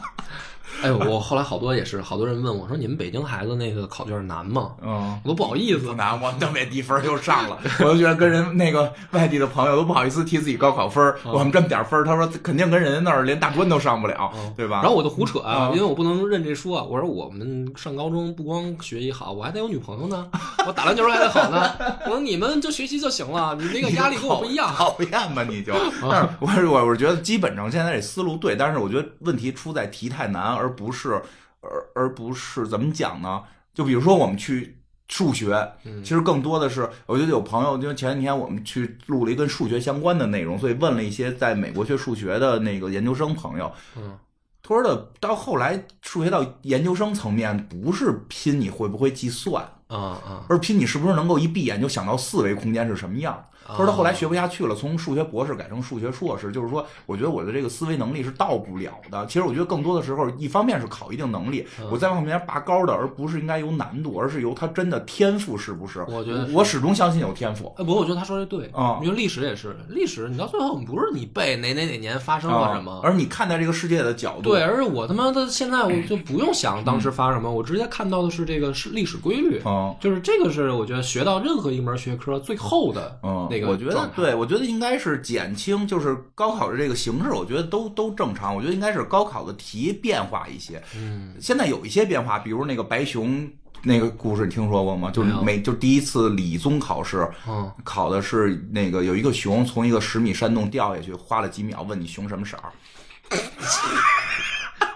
[0.83, 5.95] 哎呦，我后来好多也是，好多人问我说：“你们北京孩子那个考卷难吗嗯？”，我都不好意思不。
[5.95, 14.81] 难，我特别低分又上了，我就觉得跟人那个外地的朋友都不好意思提自己高考分儿我们这么点分儿他说肯定跟人家那儿连大专都上不了，对吧？
[14.83, 16.83] 然后我就胡扯啊，啊因为我不能认这书啊。
[16.83, 20.27] 我说我们上高中不光学习好，我还得有女朋友呢，
[20.66, 21.70] 我打篮球还得好呢。
[22.07, 24.68] 我说你们就学习就行了，你那个压力跟我不一样。
[24.75, 25.72] 讨厌吧你就，
[26.11, 31.21] 但是我是我我是觉得基本上现在这思路对，但是我觉得问题出在题太难，而不是
[31.61, 33.43] 而而不是怎么讲呢？
[33.73, 44.19] 就比如说我们去数学，其实更多的是我觉得有朋友，因为前几天我们去录了一跟数学相关的内容，所以问了一些在美国学数学的那个研究生朋友，嗯，
[44.62, 49.65] 他说的到后来数学到研究生层面，不是拼你会不会计算。
[49.89, 53.45] 啊啊，而拼你是不是能够一闭眼就想到四维空间是什么样。
[53.67, 59.25] 他说他后来学不下去了，从数学博士改成数学硕士，就是说，我觉得我的这个思维能力是到不了的。
[59.27, 66.05] 其实我觉得更多的时候，一方面是考一定能力，我再往里面拔高的，而不是应该由难度，而是由他真的天赋是不是？
[66.09, 67.73] 我觉得我始终相信有天赋。
[67.79, 88.55] 哎，不过我觉得他说的对啊因为历史也是历史，你到最后不是你背哪哪哪年发生了什么，啊而你看待这个世界的角度，对，而是我他妈的现在我就不用想当时发什么，我直接看到的是这个是历史规律，嗯就是这个是我觉得学到任何一门学科最后的嗯，那个我觉得对，我觉得应该是减轻，就是高考的这个形式，我觉得都都正常。
[88.55, 90.83] 我觉得应该是高考的题变化一些。
[90.97, 93.49] 嗯，现在有一些变化，比如那个白熊
[93.83, 95.11] 那个故事，你听说过吗？
[95.11, 102.73] 就是每就第一次理综考试，嗯，考的是那个有一个熊从一个十米山洞掉下去，花了几秒，问你熊什么色儿？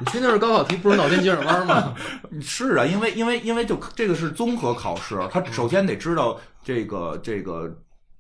[0.01, 1.93] 你确定是高考题不是脑筋急转弯吗？
[2.41, 7.77] 是啊，因为因为因为就这个是综合考试，他首先得知道这个这个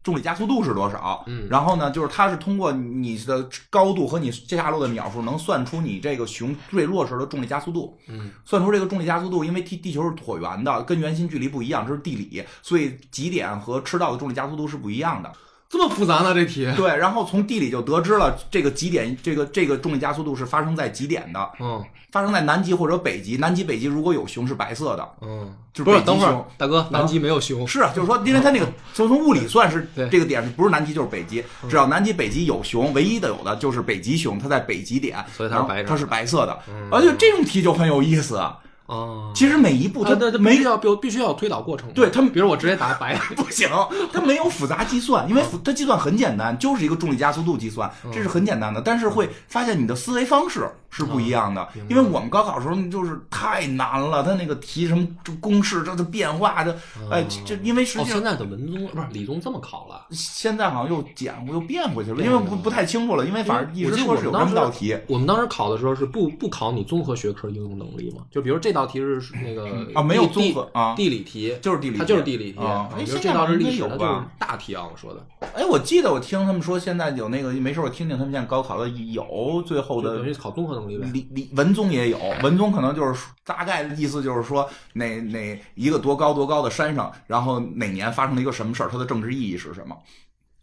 [0.09, 1.46] 重力加速度是多少，嗯。
[1.50, 15.30] 然后呢，就是它是通过你的高度和你下落的秒数，能算出你这个熊坠落时的重力加速度，嗯，算出这个重力加速度，因为地地球是椭圆的，跟圆心距离不一样，这是地理，所以极点和赤道的重力加速度是不一样的。
[15.68, 16.66] 这么复杂呢这题？
[16.76, 26.46] 对，然后从地理就得知了这个极点，这个这个重力加速度是发生在极点的，嗯发生在南极或者北极，南极、北极如果有熊是白色的，嗯，就是等会儿熊。
[26.56, 36.58] 大哥，南极没有熊，是啊，就是说，因为它那个就从物理算是对这个点是不是南极就是北极，只要南极、北极有熊，唯一的有的就是北极熊，它在北极点，所以它是白色的它是白色的，
[36.90, 38.40] 而且这种题就很有意思。
[38.89, 41.89] 啊，其实每一步它没它它必须要必必须要有推导过程。
[41.93, 43.68] 对他们比如我直接打白， 不行，
[44.12, 48.80] 它没有复杂计算，因为复它计算很简单，就是一个重力加速度计算，这是很简单的。
[48.80, 56.72] 但是会发现你的思维方式是不一样的，因为我们高考的时候就是太难了，他那个题什么这公式这这变化这，
[57.11, 60.07] 哎，这这因为实哦，际上现在的文综不是理综这么考了。
[60.11, 64.97] 现在好像又减过又变回去了，因为不不太清楚了，因为反正一直说是有这么道题。
[65.07, 68.22] 我们当时考的时候是不不考你综合学科应用能力嘛？
[68.30, 74.84] 就比如这道题是那个啊没有综合啊地理题就是地理题它就是地理题啊哎这道现在是历史，它就是大题啊。
[74.91, 75.24] 我说的
[75.55, 81.09] 哎，我记得我听他们说，现在有那个没事，我听听他们现在高考的有最后的就等于考综合能力呗。
[81.12, 89.97] 理理文综也有，文综可能就是大概的意思就是说哪哪一个多高多高的山上，然后哪年发生了一个什么事儿，它的政治意义是什么？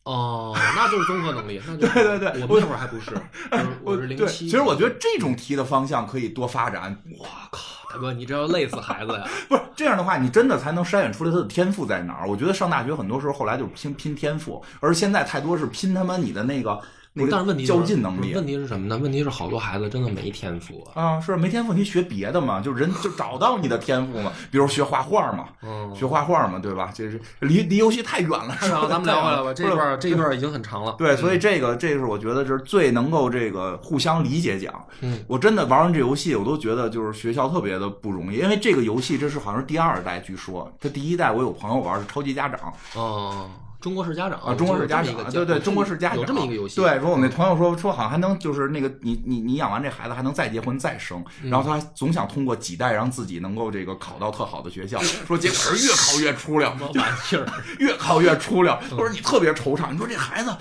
[0.03, 1.59] 哦，那就是综合能力。
[1.67, 4.47] 那 就是对对对我们那会儿还不是，就是我是零，七。
[4.47, 6.95] 其实我觉得这种题的方向可以多发展。
[7.17, 7.59] 我靠，
[7.91, 9.23] 大哥，你这要累死孩子呀！
[9.49, 12.29] 不是这样的话，你真的才能筛选出来他的天赋在哪儿。
[12.29, 16.79] 我觉得上大学很多时候后来就是拼拼天赋，而现在太多是拼他妈你的那个
[17.17, 18.33] 那但是问题较劲能力。
[18.35, 18.97] 问题是什么呢？
[18.97, 21.01] 问题是好多孩子真的没天赋啊。
[21.01, 26.91] 啊，是没天赋，你学别的嘛，就人就找到你的天赋嘛，比如学画画嘛，嗯，学画画嘛，对吧？
[26.93, 28.85] 这是离离游戏太远了，是吧？
[28.89, 30.93] 咱们聊回来吧， 这不是段这一段已经很长了。
[30.97, 34.85] 对，所以这个这个是我觉得就是最能够这个互相理解讲。
[35.01, 43.49] 嗯，我真的玩完这游戏，我都觉得就是学校特别的不容易，因为这个游戏这是好像是第二代，据说它第一代我有朋友玩是超级家长，哦，
[43.85, 46.77] 中国式家长啊，中国式家长，对对，中国式家长有这么一个游戏。
[46.77, 57.45] 对，说我那朋友说说好像还能就是那个你你你养完这孩子还能再结婚再生，然后他总想通过几代让自己能够这个考到特好的学校，说结果是越考越出溜，儿，
[57.77, 58.75] 越考越出溜。
[58.89, 60.51] 他说你特别惆怅，你说这孩子。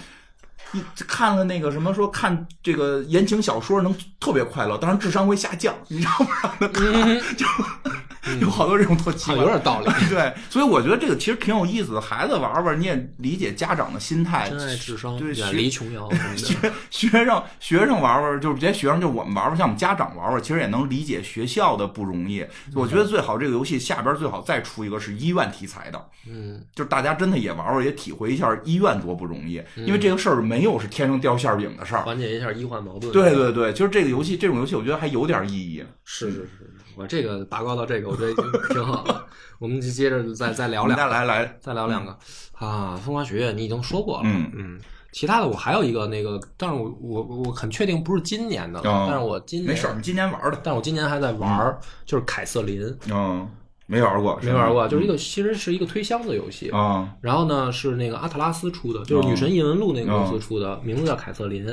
[0.72, 6.25] 你看了那个什么说看这个言情小说能特别快乐，当然智商会下降，你知道不？
[6.43, 7.47] 让他看就
[8.41, 9.87] 有好多这种特奇怪，有点道理。
[10.11, 12.01] 对，所以我觉得这个其实挺有意思的。
[12.01, 14.49] 孩子玩玩，你也理解家长的心态。
[14.49, 16.11] 真爱智商，对，远离琼瑶。
[16.35, 22.45] 学学生学生玩玩，就是这些学生，就我们玩玩，像我们家长玩玩，其实也能理解学校的不容易。
[22.75, 30.55] 我觉得最好这个游戏下边最好再出一个是医院题材的，嗯，就是大家真的也玩玩，也体会一下医院多不容易，因为这个事儿没。
[30.55, 33.12] 没有是天上掉馅饼的事儿，缓解一下医患矛盾。
[33.12, 35.85] 对对对，就是这个游戏，这种游戏我觉得还有点意义。
[36.05, 39.24] 是是是，我这个拔高到这个，我觉得已经挺好了。
[39.59, 42.16] 我们就接着再再聊两，个来来再聊两个
[42.53, 42.97] 啊。
[42.97, 44.80] 风花雪月你已经说过了，嗯嗯。
[45.12, 52.97] 其他的我还有一个那个，但是我我我很确定不是今年的，但是我今年没事，你今年玩的，但是我今年还在玩，就是凯瑟琳。
[53.11, 53.49] 嗯。
[53.86, 57.07] 没玩过，没玩过，就是一个其实是一个推箱子游戏啊。
[57.20, 61.66] 然后呢，是那个阿特拉斯出的，就是《女神异闻录》那个公司出的，名字叫凯瑟琳。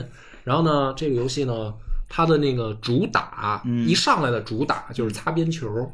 [0.43, 1.73] 然后呢，这个游戏呢，
[2.13, 5.89] 它的那个主打一上来的主打就是擦边球。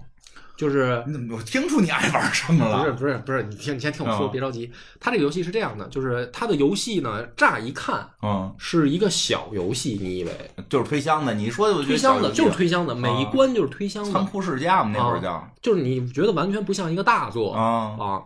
[0.58, 2.80] 就是你怎么，我听出你爱玩什么了？
[2.80, 4.72] 不是不是不是，你听你先听我说，别着急。
[5.00, 10.32] 它这个游戏是这样的，就是它的游戏呢，乍一看，嗯，是一个小游戏，你以为
[10.68, 11.32] 就是推箱子？
[11.36, 14.12] 你说的推箱子就是推箱子，每一关就是推箱子。
[14.12, 18.22] 仓库世家嘛，那会儿叫，就是你觉得完全不像一个大作啊啊，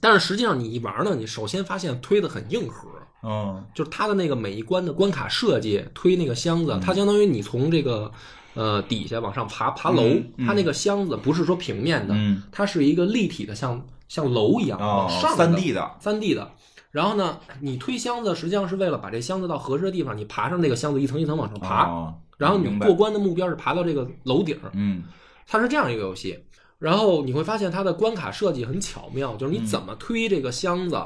[0.00, 2.88] 但是实际上你一玩呢，你首先发现推的很硬核，
[3.24, 8.12] 嗯，就是它的那个每一关的关卡设计，推那个箱子，它相当于你从这个。
[8.56, 10.00] 呃，底下往上爬爬楼，
[10.46, 12.14] 它那个箱子不是说平面的，
[12.52, 16.52] 它是一个立体的，像像楼一样往上三 D 的，三 D 的。
[16.92, 24.56] 然后呢，你推箱子实际上是为了把这箱子到合适的地方，你爬上那个箱子一层一层往上爬，然后你过关的目标是爬到这个楼顶。
[24.72, 25.02] 嗯，
[25.48, 26.38] 它是这样一个游戏。
[26.78, 30.96] 然后你会发现它的关卡设计很巧妙，就是你怎么推这个箱子。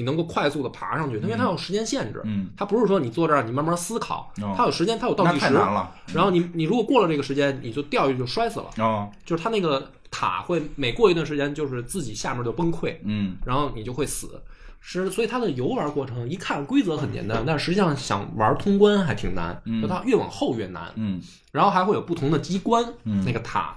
[0.00, 2.22] 你能够快速的爬上去，因为它有时间限制。
[2.24, 5.40] 嗯，它不是说你坐这儿你慢慢思考，它有时间，它有倒计时。
[5.40, 5.94] 太难了。
[6.14, 8.70] 然后你你如果过了这个时间，你就掉下去就摔死了。
[8.78, 12.96] 哦，就是它那个塔会每过一段时间，就是自己下面就崩溃。
[13.04, 14.40] 嗯，然后你就会死。
[14.80, 19.60] 是，所以它的游玩过程一看规则很简单，但实际上想玩通关还挺难。
[19.66, 20.90] 嗯，就它越往后越难。
[20.94, 21.20] 嗯，
[21.52, 22.82] 然后还会有不同的机关。
[23.04, 23.76] 嗯，那个塔。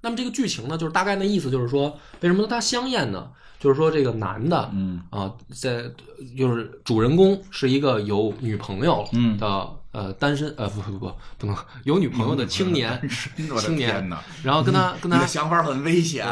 [0.00, 3.28] 那么这个剧情呢，就是大概那意思，就是说为什么它香艳呢？
[3.60, 5.00] 就是说，这个男的，嗯。
[5.10, 5.84] 啊，在
[6.36, 9.06] 就是主人公是一个有女朋友
[9.38, 11.54] 的呃单身呃不不不不能
[11.84, 13.00] 有女朋友的青年
[13.58, 14.08] 青年，
[14.42, 16.26] 然后跟他跟他的想法很危险，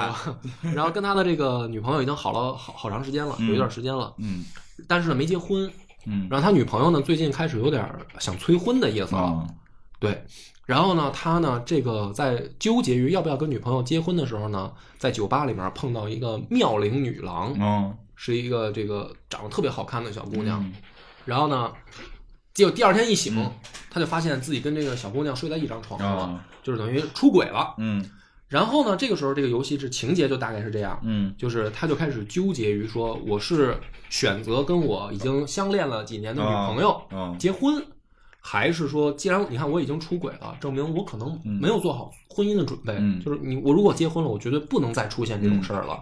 [0.75, 4.45] 然后跟他的这个女朋友已经好了好好长时间了，有一段时间了，嗯，
[4.87, 5.71] 但是呢没结婚，
[6.07, 7.87] 嗯，然后他女朋友呢最近开始有点
[8.19, 9.47] 想催婚的意思了，
[9.99, 10.25] 对。
[10.69, 20.71] 然后呢，他呢，这个在纠结于要不要跟女朋友结婚的时候呢，在酒吧里面碰到一个妙龄女郎，嗯，是一个这个长得特别好看的小姑娘。
[21.25, 21.73] 然后呢，
[22.53, 23.51] 结果第二天一醒，
[23.91, 27.75] 他就发现自己跟这个小姑娘睡在一张床上了，就是等于出轨了。
[27.79, 28.05] 嗯。
[28.49, 33.75] 然后呢，这个时候这个游戏是情节就大概是这样，嗯，就是他就开始纠结于说，我是
[34.11, 37.03] 选择跟我已经相恋了几年的女朋友
[37.39, 37.83] 结婚。
[38.41, 42.95] 还是说，既然你看我已经出轨了，证明我可能没有做好婚姻的准备。
[43.23, 46.01] 就是你，我如果结婚了，我绝对不能再出现这种事儿了。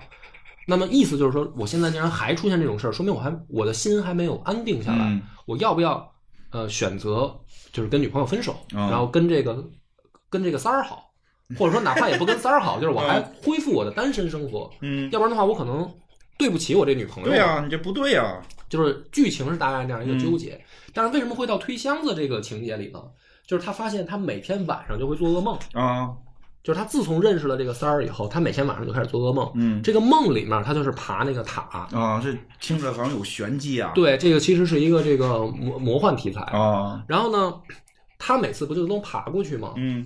[0.69, 5.21] 那么意思就是说，我现在竟然还出现这种事儿，说明我还我的心还没有安定下来。
[5.47, 6.13] 我要不要
[6.51, 7.35] 呃选择
[7.73, 9.65] 就是跟女朋友分手，然后跟这个
[10.29, 11.11] 跟这个三儿好，
[11.59, 14.71] 或者说哪怕也不跟三儿好，就是我还恢复我的单身生活。
[14.81, 15.89] 嗯，要不然的话，我可能
[16.37, 17.29] 对不起我这女朋友。
[17.29, 18.43] 对呀，你这不对呀。
[18.69, 20.61] 就是剧情是大概那样一个纠结。
[20.93, 23.01] 但是为什么会到推箱子这个情节里呢？
[23.47, 26.11] 就是他发现他每天晚上就会做噩梦啊，
[26.65, 29.49] 就是他自从认识了这个三儿以后，他每天晚上就开始做噩梦。
[29.55, 31.63] 嗯，这个梦里面他就是爬那个塔
[31.93, 33.93] 啊，这听着好像有玄机啊。
[33.95, 37.05] 对，这个其实是一个这个魔魔幻题材啊。
[37.07, 37.55] 然后呢，
[38.19, 39.75] 他每次不就都爬过去吗？
[39.77, 40.05] 嗯。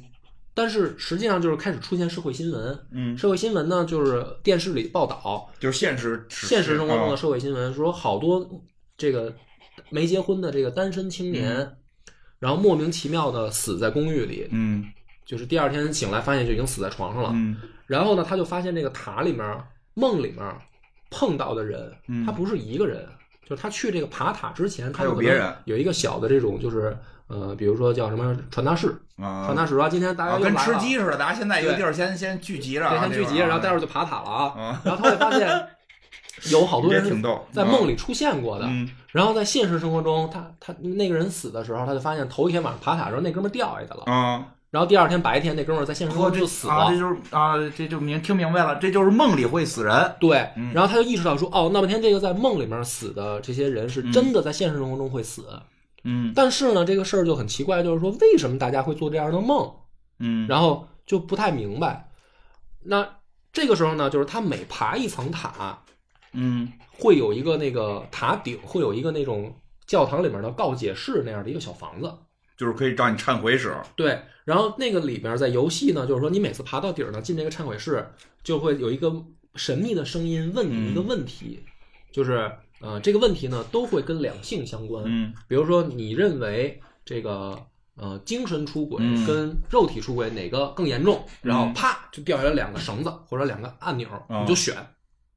[0.55, 2.79] 但是实际上就是开始出现社会新闻。
[2.93, 3.17] 嗯。
[3.17, 8.49] 社会新闻呢，就是电视里报道，就是现实现实生活中的社会新闻，说好多
[8.97, 9.35] 这个。
[9.89, 11.77] 没结婚的这个单身青年，
[12.39, 14.85] 然后莫名其妙的死在公寓里，嗯，
[15.25, 20.55] 就是第二天醒来发现就已经死在床上了，嗯，然后呢，他就发现这个塔里面梦里面
[21.09, 21.93] 碰到的人，
[22.27, 23.09] 他不是一个人，
[23.51, 26.97] 就是他去这个爬塔之前，他有别人，有一个小的这种就是
[27.27, 35.67] 呃，比如说叫什么传达室，啊，传达室说今天大家跟吃鸡似的，大家现在一个地儿先先聚集着，先聚集，然后待会儿就爬塔了啊，然后他会发现。
[36.51, 37.23] 有好多人
[37.53, 38.65] 在梦里出现过的。
[38.67, 44.47] 嗯然后在现实生活中，他他那个人死的时候，他就发现头一天晚上爬塔的时候，那哥们儿掉下去了。
[44.71, 46.75] 啊，然后第二天白天，那哥们儿在现实中就死了。
[46.75, 50.15] 啊，这就是啊，这就明听明白了，这就是梦里会死人。
[50.21, 55.45] 对嗯，然后他就意识到说，哦，那半天这个在梦里面死的这些人是真的在现实生活中会死。
[56.05, 59.71] 嗯但是呢，这个事儿就很奇怪，就是说为什么大家会做这样的梦？
[60.19, 62.09] 嗯，然后就不太明白。
[62.83, 63.07] 那
[63.53, 65.83] 这个时候呢，就是他每爬一层塔，
[66.33, 69.55] 嗯会有一个那个塔顶会有一个那种
[69.87, 72.13] 教堂里面的告解室那样的一个小房子。
[72.57, 73.75] 就是可以找你忏悔使。
[73.97, 78.05] 对，然后那个里边在游戏呢，就是说你每次爬到底儿呢，进这个忏悔室，
[78.43, 79.25] 就会有一个
[79.55, 81.61] 神秘的声音问你一个问题，
[82.11, 85.05] 就是呃这个问题呢都会跟两性相关。
[85.07, 87.57] 嗯比如说你认为这个
[87.95, 94.75] 呃精神出轨嗯跟肉体出轨哪个更严重，然后嗯啪就掉下来两个绳子或者两个按钮，啊你就选。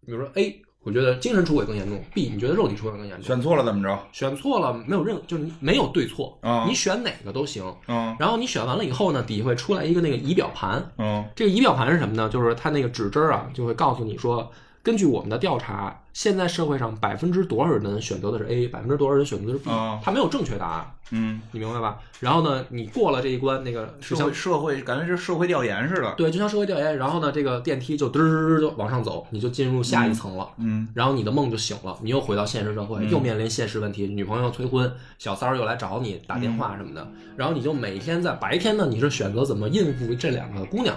[0.05, 3.25] 比如说 A，我觉得精神出轨更严重；B，你觉得肉体出轨更严重。
[3.25, 3.97] 选错了怎么着？
[4.11, 7.63] 选错了没有任就是没有对错，啊你选哪个都行。
[7.87, 10.85] 嗯然后你选完了以后呢，底下会出来一个那个仪表盘。
[10.97, 12.27] 嗯这个仪表盘是什么呢？
[12.29, 14.51] 就是它那个指针啊，就会告诉你说，
[14.83, 21.97] 根据我们的调查，现在社会上百分之多少人选择的是 A，百分之多少人选择的是 B，、啊它没有正确答案，嗯，你明白吧？
[22.19, 26.13] 然后呢，你过了这一关，那个社会社会感觉是社会调研似的。
[26.15, 30.49] 对，就像社会调研，然后呢，这个电梯就嘚儿就往上走，你就进入下一层了。
[30.57, 37.07] 嗯然后你的梦就醒了，你又回到现实社会，嗯又面临现实问题，女朋友催婚，小三儿又来找你打电话什么的，
[37.37, 40.93] 然后你就每天在白天呢，你是选择怎么应付这两个姑娘，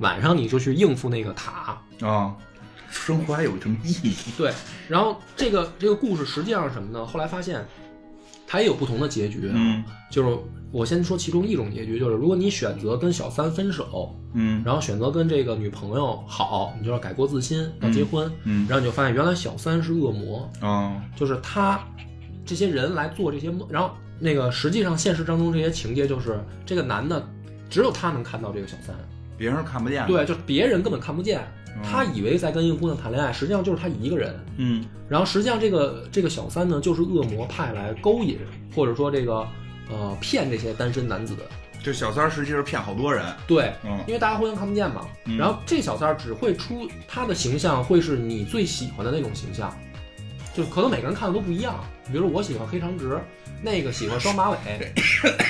[0.00, 1.80] 晚上你就去应付那个塔。
[2.00, 2.32] 啊，
[2.90, 4.14] 生活还有什么意义？
[4.36, 4.52] 对，
[4.88, 7.04] 然后这个这个故事实际上是什么呢？
[7.06, 7.64] 后来发现
[8.46, 10.38] 它也有不同的结局啊，嗯就是
[10.72, 21.80] 我先说其中一种结局，就是如果你选择跟小三分手，嗯然后选择跟这个女朋友好，你就要改过自新，要结婚，嗯然后你就发现原来小三是恶魔，啊就是他
[22.46, 27.26] 这些人来做这些梦，然后那个实际上现实当中这些情节就是这个男的
[27.68, 28.96] 只有他能看到这个小三，
[29.36, 34.34] 别人看不见。，对，就是别人根本看不见，嗯他以为在跟一个姑娘谈恋爱，实际上就是他一个人。
[34.56, 38.38] 嗯然后实际上这个这个小三呢，就是恶魔派来勾引
[38.74, 39.46] 或者说这个
[39.90, 41.34] 呃骗这些单身男子。
[41.82, 43.24] 这小三儿实际是骗好多人。
[43.46, 45.06] 对，嗯因为大家互相看不见嘛。
[45.26, 49.74] 嗯然后这小三儿只会出他的形象会是你最喜欢的那种形象，
[50.54, 51.74] 就可能每个人看的都不一样。
[52.10, 53.18] 比如说我喜欢黑长直，
[53.62, 54.56] 那个喜欢双马尾，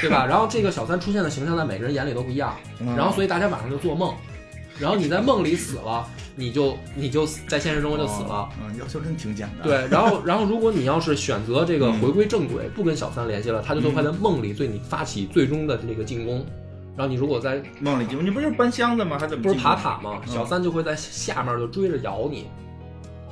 [0.01, 0.26] 对吧？
[0.26, 4.14] 然后这个小三出现的形象在每个人眼里都不一样，嗯然后所以大家晚上就做梦，
[4.81, 6.07] 然后你在梦里死了，
[6.37, 8.49] 你就你就在现实生活就死了。
[8.62, 16.45] 嗯，要求真挺简单。，对，然后，然后，如果你要是选择这个嗯回归正轨，不跟小三联系了，他就都会在梦里对你发起最终的这个进攻。
[16.97, 19.16] 然后你如果在梦里进攻，你不就是搬箱子吗？
[19.18, 20.20] 还怎么不是爬塔吗？
[20.26, 22.47] 嗯小三就会在下面就追着咬你，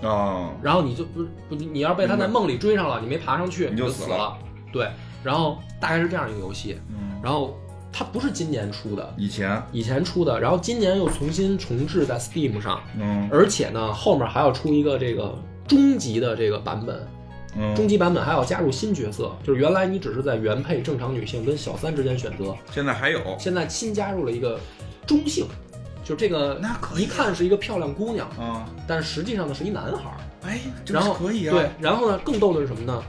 [0.03, 4.38] 哦，然后你就不不，你要被他在梦里追上了，你没爬上去，你就死了就死了。
[4.72, 4.88] 对，
[5.24, 6.78] 然后大概是这样一个游戏。
[6.90, 7.57] 嗯，然后
[7.99, 13.26] 它不是今年出的，以前，以前出的，然后今年又重新重置在 Steam 上，嗯。
[13.32, 15.34] 而且呢，后面还要出一个这个
[15.66, 17.09] 终极的这个版本。
[17.59, 24.61] 嗯，终极版本还要加入新角色，就是原来你只是在原配正常女性跟小三之间选择，现在还有，现在新加入了一个
[25.07, 25.47] 中性，
[26.05, 30.18] 就这个那可以一看是一个漂亮姑娘，啊，但实际上呢是一男孩儿。
[30.42, 33.03] 哎，这然后可以啊，对，然后呢更逗的是什么呢？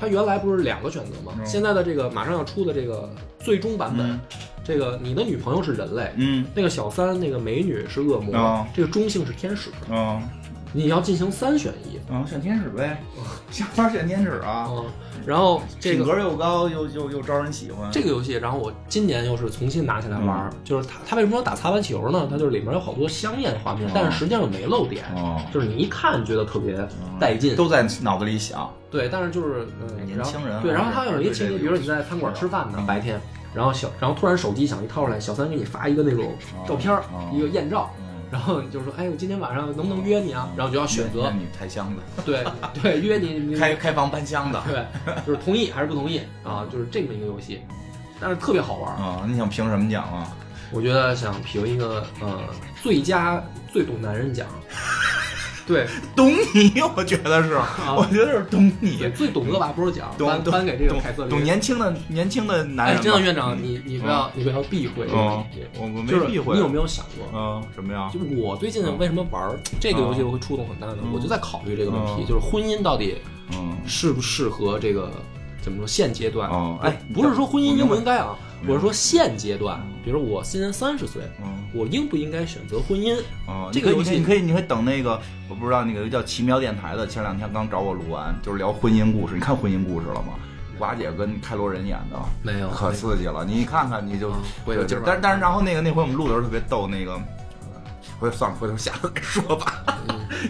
[0.00, 1.32] 它原来不是两个选择吗？
[1.38, 1.46] 嗯。
[1.46, 4.20] 现在的这个马上要出的这个最终版本，嗯。
[4.64, 6.44] 这个你的女朋友是人类，嗯。
[6.54, 10.22] 那个小三那个美女是恶魔，哦这个中性是天使，嗯
[10.72, 11.98] 你要进行三选一。
[12.10, 13.02] 嗯，选天使呗，
[13.50, 14.84] 下班选天使啊，嗯，
[15.26, 22.26] 然后这个品格又高又又又招人喜欢，这个游戏，然后我今年又是重新拿起来玩儿，就是它它为什么要打擦边球呢？
[22.30, 23.92] 它就是里面有好多香艳画面，哦。
[23.94, 26.76] 但是实际上又没露点，哦，就是你一看觉得特别
[27.20, 27.54] 带劲。
[27.56, 32.86] 都在脑子里想，对，但是就是嗯，年轻人对，然后它有一个情节，比如说你在餐馆吃饭呢，嗯。
[32.86, 33.20] 白天，
[33.54, 36.32] 然后小，然后突然手机响一掏出来，小三给你发一个那种
[36.66, 36.98] 照片
[37.32, 37.90] 一个艳照。
[38.30, 40.48] 嗯，然后你就说，哎，我今天晚上能不能约你啊？
[40.56, 42.44] 然后就要选择约，你开箱子，对
[42.82, 44.84] 对，约你， 你开开房搬箱子对，
[45.26, 46.66] 就是同意还是不同意啊？
[46.70, 47.60] 就是这么一个游戏，
[48.20, 48.96] 但是特别好玩儿。
[49.02, 50.36] 啊，你想评什么奖啊？
[50.70, 52.40] 我觉得想评一个呃
[52.82, 54.46] 最佳最懂男人奖，
[55.68, 57.54] 对 懂你，我觉得是，
[57.94, 61.30] 我觉得是懂你，，最懂恶霸波奖懂懂颁颁给这个懂凯瑟琳。
[61.30, 67.26] 懂年轻的年轻的男真的院长，你你不要你不要避讳这个问嗯题，，我我没就是避讳，你有没有想过？
[67.38, 68.10] 嗯什么呀？
[68.12, 71.02] 就我最近为什么玩这个游戏会触动很大呢？
[71.12, 73.16] 我就在考虑这个问题，就是婚姻到底
[73.52, 75.10] 嗯适不适合这个
[75.68, 76.48] 怎么说现阶段？
[76.50, 83.16] 哦哎不是说婚姻应不应该啊，我是说现阶段，比如我今年三十岁，嗯我应不应该选择婚姻？
[83.46, 89.34] 哦，这个游戏你可以你可以你可以等那个，我不知道那个叫奇妙电台的，前两天刚找我录完，就是聊婚姻故事。
[89.34, 90.34] 你看婚姻故事了吗？
[90.78, 93.44] 寡姐跟开罗人演的，没有可刺激了。
[93.44, 97.20] 你看看你就啊，我有劲儿但是但是然后那个那回我们录的时候特别逗，那个
[98.20, 99.84] 回头算了，回头下次再说吧。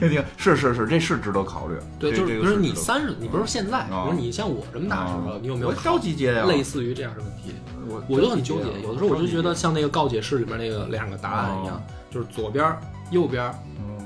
[0.01, 1.74] 那个是是是，这是值得考虑。
[1.74, 7.55] 嗯对，就是比如你三十，你不是现在，比啊如你像我这么大时候啊，你有没有我着急接呀类似于这样的问题？
[7.89, 12.76] 我我就很纠结，有的时候我就觉得像那个告解室里面那个两个答案一样，就是左边、
[13.11, 13.53] 右边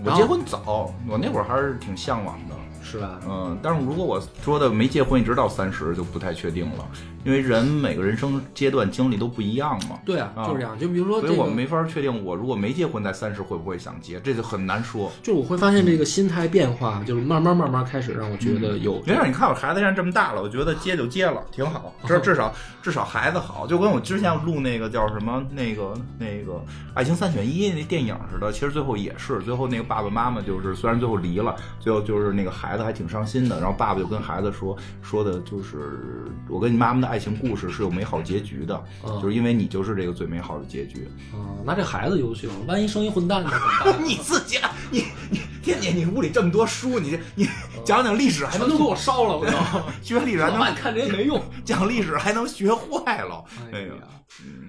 [0.04, 2.54] 我结婚早，我那会儿还是挺向往的。
[2.84, 3.20] 是吧？
[3.26, 6.84] 嗯，但是如果我说的没结婚一直到三十，就不太确定了，
[7.24, 9.98] 因为人每个人生阶段经历都不一样嘛。
[10.04, 10.78] 对啊，啊就是这样。
[10.78, 15.10] 就比如说这个，所以我们没法确定，我如果没结婚，在三十会不会想结，这就很难说。
[15.22, 21.94] 就是我会发现这个心态变化，就是慢慢慢慢开始让我觉得有没事，你看我孩子现在这么大了，我觉得结就结了，挺好。
[22.06, 22.52] 至至少
[22.82, 26.52] 至少孩子好，就跟我之前录那个叫什么那个那个
[26.94, 36.00] 《爱情三选一》那电影似的，其实最后也是，最后那个爸爸妈妈就是虽然最后离了，最后就是那个孩子还挺伤心的，然后爸爸就跟孩子说说的就是
[36.48, 41.06] 我跟你妈妈的爱情故事是有美好结局的，嗯就是因为你就是这个最美好的结局。
[41.30, 43.50] 啊，那这孩子优秀，万一生一混蛋呢？
[44.02, 44.56] 你自己，
[44.90, 47.46] 你你天天你屋里这么多书，你你
[47.84, 49.52] 讲讲历史还能全都给我烧了，我就。
[50.02, 51.38] 学历史还能老板看这些没用。
[51.66, 53.92] 讲历史还能学坏了，哎呀，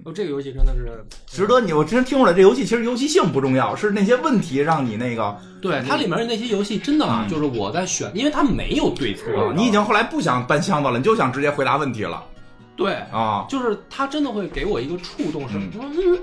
[0.04, 1.72] 哦，这个游戏真的是，值得你。
[1.72, 12.22] 我真听出来，这游戏其实游戏性不重要，是那些问题让你那个对它里面的那些游戏真的啊，就是我在选，因为它没有对错啊，，你已经后来不想搬箱子了，你就想直接回答问题了
[12.76, 13.45] 对，啊。
[13.49, 15.71] 就是他真的会给我一个触动，是嗯。
[15.76, 16.19] 嗯，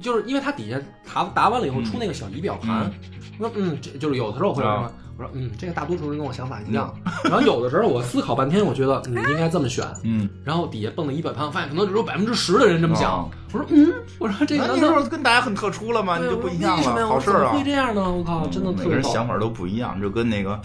[0.00, 0.78] 就是因为他底下
[1.12, 2.90] 答答完了以后嗯出那个小仪表盘，
[3.38, 6.94] 我说嗯，这就是有的时候会说，我说嗯，这个大多数人跟我想法一样，
[7.24, 13.10] 然后有的时候我思考半天，我觉得你 应该这么选，嗯，然后底下蹦的仪表盘，发现可能只有百分之十的人这么想。
[13.10, 16.18] 啊，我说嗯，我说这个那你难道说跟大家很特殊了吗？
[16.18, 17.50] 你就不一样了，好事啊。
[17.52, 17.64] 会。
[17.64, 18.08] 这样呢？
[18.08, 20.60] 我靠，真的每特别人想法都不一样，就跟那个，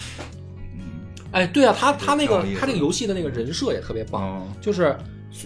[1.34, 4.95] 哎，对啊，他他那个他这个游戏的那个人设也特别棒，嗯就是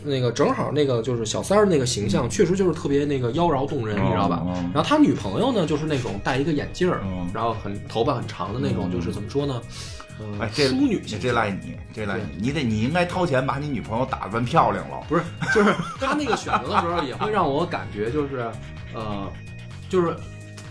[0.03, 4.43] 那个正好那个就是小三儿那个形象，确实就是特别那个妖娆动人，你知道吧？
[4.73, 9.61] 然后他女朋友呢，就是那种戴一个眼镜儿，嗯然后很头发很长的那种，嗯就是怎么说呢？
[10.19, 11.31] 呃哎，这淑女形这。
[11.31, 14.99] 赖你，这赖你，你得你应该掏钱把你女朋友打扮漂亮了。
[15.07, 15.21] 不是，
[15.53, 18.49] 就是他那个选择的时候，也会让我感觉就是，
[18.95, 19.31] 呃，
[19.87, 20.15] 就是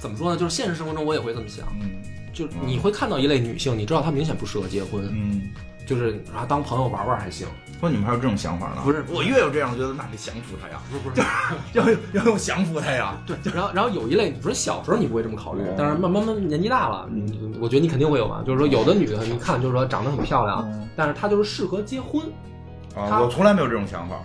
[0.00, 0.36] 怎么说呢？
[0.36, 1.90] 就是现实生活中我也会这么想，嗯
[2.37, 5.41] 就你会看到一类女性，你知道她明显不适合结婚，嗯，
[5.87, 7.47] 就是然后当朋友玩玩还行，
[7.80, 8.82] 说你们还有这种想法呢？
[8.84, 11.22] 不是我越有这样我觉得，那得降服她呀，不是不是。
[12.12, 13.16] 要要用降服她呀。
[13.26, 18.43] 对，然后然后有一类，不是小时候你不会这么考虑嗯，但是慢慢慢年纪大了，你我觉得你肯定会有吧。
[18.47, 22.22] 就是说，有的女的，你看就是说长得很漂亮嗯，但是她就是适合结婚。
[22.95, 24.16] 啊，我从来没有这种想法。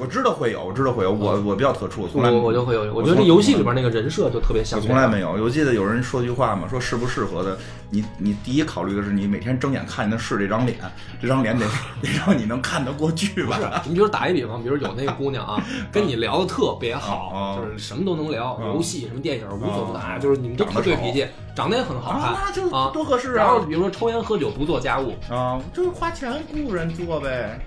[0.00, 4.86] 我知道会有，我知道会有，我我比较特殊，我从来我我就会有，我我觉得这游戏里边那个人设就特别像我。
[4.86, 5.32] 从来没有。
[5.32, 7.58] 我记得有人说句话嘛，说适不适合的，
[7.90, 10.78] 你你第一考虑的是你每天睁眼看见的是这张脸，
[11.20, 11.66] 这张脸得
[12.02, 23.64] 得让你能看得过去不是吧？，你比如打一比方，比如有那个姑娘啊， 跟你聊的特别好，啊就是什么都能聊，啊游戏什么电影无所不啊谈，就是你们都特对脾气， 长得也很好啊，那就啊，多合适啊然后啊！
[23.68, 27.60] 比如说抽烟喝酒不做家务，啊，就是花钱雇人做呗。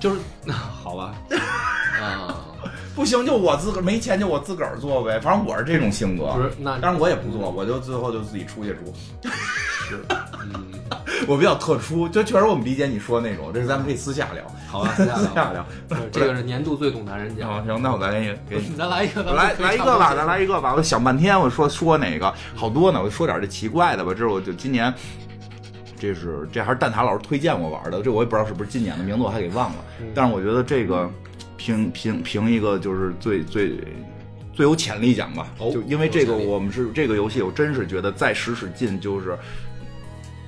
[0.00, 1.14] 就是那 好吧，
[2.00, 2.34] 啊，
[2.94, 5.18] 不行，就我自个儿没钱，就我自个儿做呗。
[5.20, 6.32] 反正我是这种性格。
[6.34, 8.94] 不是那当然我也不做，我就最后就自己出去住。
[9.88, 10.04] 是，
[10.42, 10.64] 嗯，
[11.26, 15.66] 我比较特殊，就确实我们理解你说的那种，这是咱们可以私下聊，好吧，私下私聊下聊。
[16.12, 17.50] 这个是年度最懂男人奖。
[17.50, 18.74] 啊，行，那我再给你给你。
[18.76, 20.74] 咱来一个，来来一个吧，咱来一个吧。
[20.76, 23.00] 我想半天，我说说哪个好多呢？
[23.00, 24.12] 我就说点这奇怪的吧。
[24.12, 24.92] 这是我就今年，
[25.98, 29.84] 这是这还是蛋挞老师推荐我玩的，这我也不知道是不是今年的名字，我还给忘了。
[30.00, 31.10] 嗯但是我觉得这个
[31.56, 33.76] 评评评一个就是最最
[34.52, 35.48] 最有潜力奖吧。
[35.58, 39.36] 哦就因为这个，我们是这个游戏，我真是觉得再使使劲，就是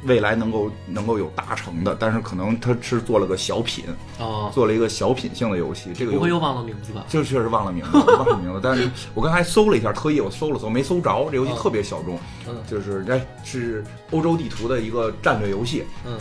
[0.04, 1.96] 未来能够能够有达成的。
[1.98, 3.84] 但是可能他是做了个小品，
[4.18, 5.90] 哦，做了一个小品性的游戏。
[5.94, 7.04] 这个游戏不会又忘了名字吧？
[7.08, 8.60] 就确实忘了名字， 忘了名字。
[8.62, 11.28] 但是 我刚才搜了一下，特意我搜了搜，没搜着。
[11.30, 16.18] 这游戏嗯特别小众，嗯就是哎是欧洲地图的一个战略游戏，嗯，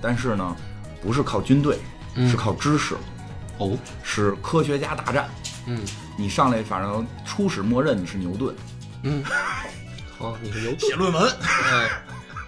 [0.00, 0.56] 但是呢
[1.02, 1.78] 不是靠军队，
[2.16, 2.94] 嗯是靠知识，
[3.58, 5.28] 哦，是科学家大战。
[5.66, 5.80] 嗯
[6.16, 8.54] 你上来反正初始默认你是牛顿，
[9.02, 9.24] 嗯，
[10.18, 10.78] 好，你是牛顿。
[10.80, 11.22] 写论文。
[11.24, 11.88] 哎，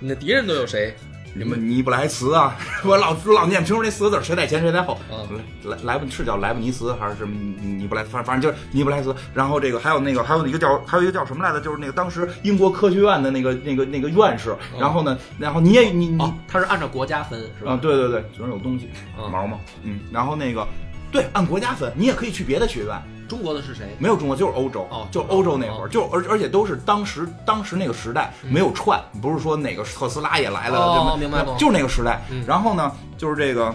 [0.01, 0.95] 你的敌人都有谁？
[1.39, 4.99] 什么尼布莱茨啊，我老老念不清楚那四个字谁在前谁在后。
[5.11, 9.15] 嗯莱莱布是叫莱布尼茨还是什么尼尼布莱，反反正就是尼布莱茨。
[9.35, 11.61] 然后这个还有那个还有一个叫还有一个叫什么来着？
[11.61, 14.57] 就是那个当时英国科学院的那个那个那个院士。
[14.81, 17.73] 然后呢，然后你也你你哦，它是按照国家分是吧？
[17.73, 18.89] 啊，对对对，嘴上有东西，
[19.19, 20.67] 嗯毛毛，嗯，然后那个，
[21.13, 23.97] 对，按国家分，你也可以去别的学院，中国的是谁？
[23.99, 32.45] 没有中国就是欧洲，哦就欧洲那会儿，哦就而而且都是当时当时那个时代没有串，不是说哪个特斯拉也来了，哦明白了就是那个时代嗯。
[32.47, 33.75] 然后呢，就是这个，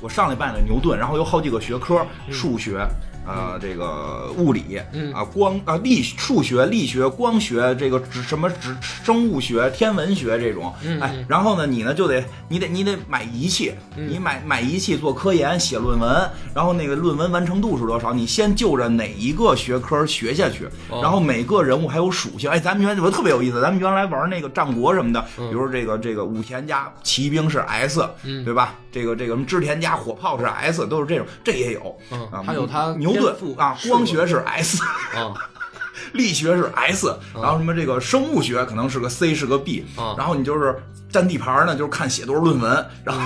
[0.00, 2.86] 我上礼拜的牛顿，然后有好几个学科，数学。
[3.28, 8.74] 呃，这个物理，嗯啊，光啊力数学、力学、光学，这个指什么指
[9.04, 18.12] 生物学、天文学这种，哎然后呢，你呢就得你得你得买仪器，嗯你买买仪器做科研、写论文，然后那个论文完成度是多少？
[18.12, 22.48] 你先就着哪一个学科学下去，哦然后每个人物还有属性。
[22.48, 28.74] 哎，咱们原来我特别有意思，咱们原来玩那个战国什么的，比如说这个这个武田家骑兵是 S，嗯对吧？
[28.90, 31.94] 这个这个什么织田家火炮是 S，都是这种，这也有。
[32.10, 34.82] 嗯啊，还有他牛顿天赋啊，光学是 S，
[35.14, 35.34] 啊
[36.14, 43.22] 力学是 S，然后什么这个生物学可能是个 C 是个 B，啊然后你就是占地盘呢，就是看写多少论文，然后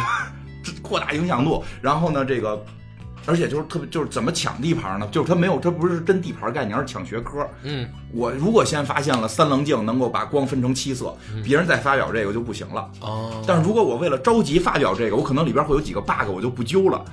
[0.64, 2.64] 这 扩大影响度，然后呢这个。
[3.24, 5.06] 而且就是特别就是怎么抢地盘呢？
[5.12, 7.48] 就是他没有，他不是真地盘概念，而是抢学科。
[7.62, 12.88] 嗯我如果先发现了三棱镜能够把光分成七色，别人再发表这个就不行了。
[13.00, 17.04] 哦但是如果我为了着急发表这个，我可能里边会有几个 bug，我就不揪了。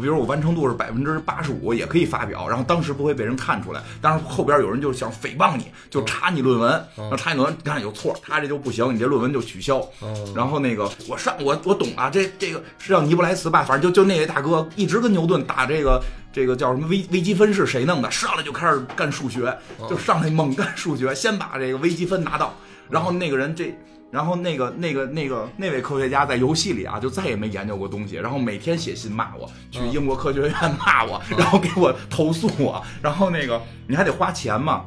[0.00, 3.82] 比如我完成度是百分之八十五，也可以发表，然后当时不会被人看出来。
[4.00, 9.78] 但是后边有人就想诽谤你，就查你论文，然后查你论文，你看有错，他这就不行，你这论文就取消。
[10.00, 13.62] 哦然后那个我上我我懂啊，这这个是叫尼布莱茨吧？
[13.62, 16.00] 反正就就那位大哥一直跟牛顿打这个
[16.32, 18.10] 这个叫什么微微积分是谁弄的？
[18.10, 19.56] 上来就开始干数学，
[19.88, 22.54] 就上来猛干数学，先把这个微积分拿到，
[22.88, 23.76] 然后那个人这。
[24.10, 34.86] 然后那个那个那个那位科学家在游戏里啊，就再也没研究过东西，然后每天写信骂我，去英国科学院骂我，然后给我投诉我，然后那个你还得花钱嘛。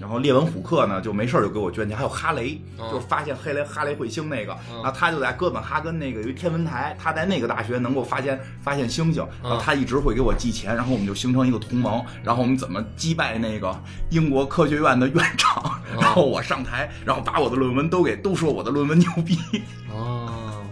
[0.00, 13.78] 然后列文虎克呢，就没事儿就给我捐钱，还有哈雷，嗯就是发现黑雷哈雷彗星那个，然后他就在哥本哈根那个有一天文台，他在那个大学能够发现发现星星，然后他一直会给我寄钱，然后我们就形成一个同盟，然后我们怎么击败那个
[14.10, 19.79] 英国科学院的院长，然后我上台，然后把我的论文都给都说我的论文牛逼，哦，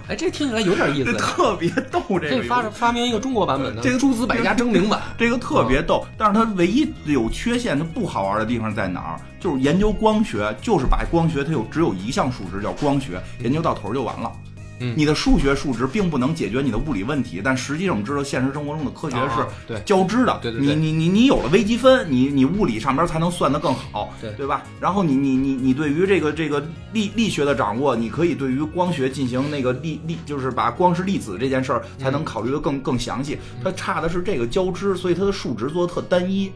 [0.09, 1.19] 哎，这听起来有点意这思。
[1.19, 5.03] 特别逗，这个发发明一个中国版本的这个诸子百家争鸣版。
[5.19, 9.21] 这个特别逗，但是它唯一有缺陷，它不好玩的地方在哪儿？
[9.39, 14.33] 就是研究光学，就是把光学它有只有一项数值叫光学，研究到头就完了。
[14.81, 20.39] 嗯你的数学数值并不能解决你的物理问题，但实际上我们知道，现实生活中的科学是交织的。
[20.43, 24.63] 对对对你你你你有了微积分，你你物理上边才能算得更好，对对吧？
[24.81, 33.39] 然后你你你你对于这个这个力力学的掌握，你可以对于光学进行那个力力，就是把光是粒子这件事儿才能考虑的更更详细。
[33.63, 36.53] 它差的是这个交织，所以它的数值做的特单一。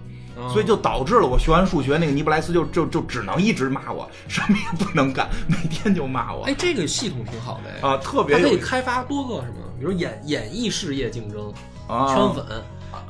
[0.50, 6.44] 所以就导致了我学完数学，那个尼布莱斯就就就只能一直骂我， 什么也不能干，每天就骂我。
[6.44, 11.52] 哎，这个系统挺好的哎，啊，特别它可以开发多个什么，比如演演艺事业竞争、
[11.86, 12.06] 啊。
[12.14, 12.44] 圈粉，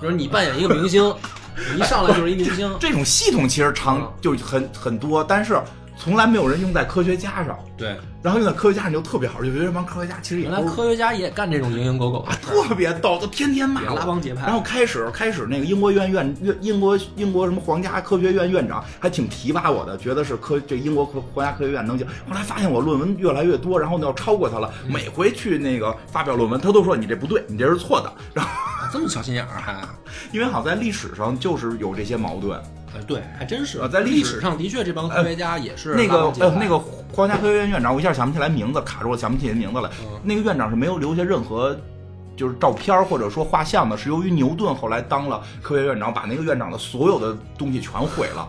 [0.01, 1.15] 比如你扮演一个明星，
[1.75, 2.75] 你一上来就是一明星。
[2.81, 5.61] 这种系统其实常嗯就很很多，但是
[6.03, 7.57] 从来没有人用在科学家上。
[7.77, 13.81] 对，然后用在科学家上就特别好，就觉得这帮科学家其实也原来科学家也干这种蝇营狗苟的事儿，特别逗，都天天骂。
[13.83, 14.43] 拉帮结派。
[14.47, 22.05] 然后开始开始那个英国院院院英国英国什么皇家科学院院长还挺提拔我的，觉得是科这英国科皇家科学院能行。
[22.29, 28.13] 后来发现我论文越来越多，然后呢要超过他了，嗯每回去那个发表论文，他都说你这不对，你这是错的。
[28.35, 29.81] 然后啊这么小心眼儿还，
[30.33, 32.61] 因为好像在历史上就是有这些矛盾，
[32.95, 36.79] 哎，对，还真是啊在历史上的确这帮科学家也是那个呃那个
[37.13, 39.89] 皇家科学院院长，我一下想不起来名字，卡住了，想不起来名字来。
[40.03, 41.77] 嗯那个院长是没有留下任何。
[42.35, 48.49] 就是照片或者说画像的，是由于牛顿后来当了科学院长，把那个院长的所有的东西全毁了。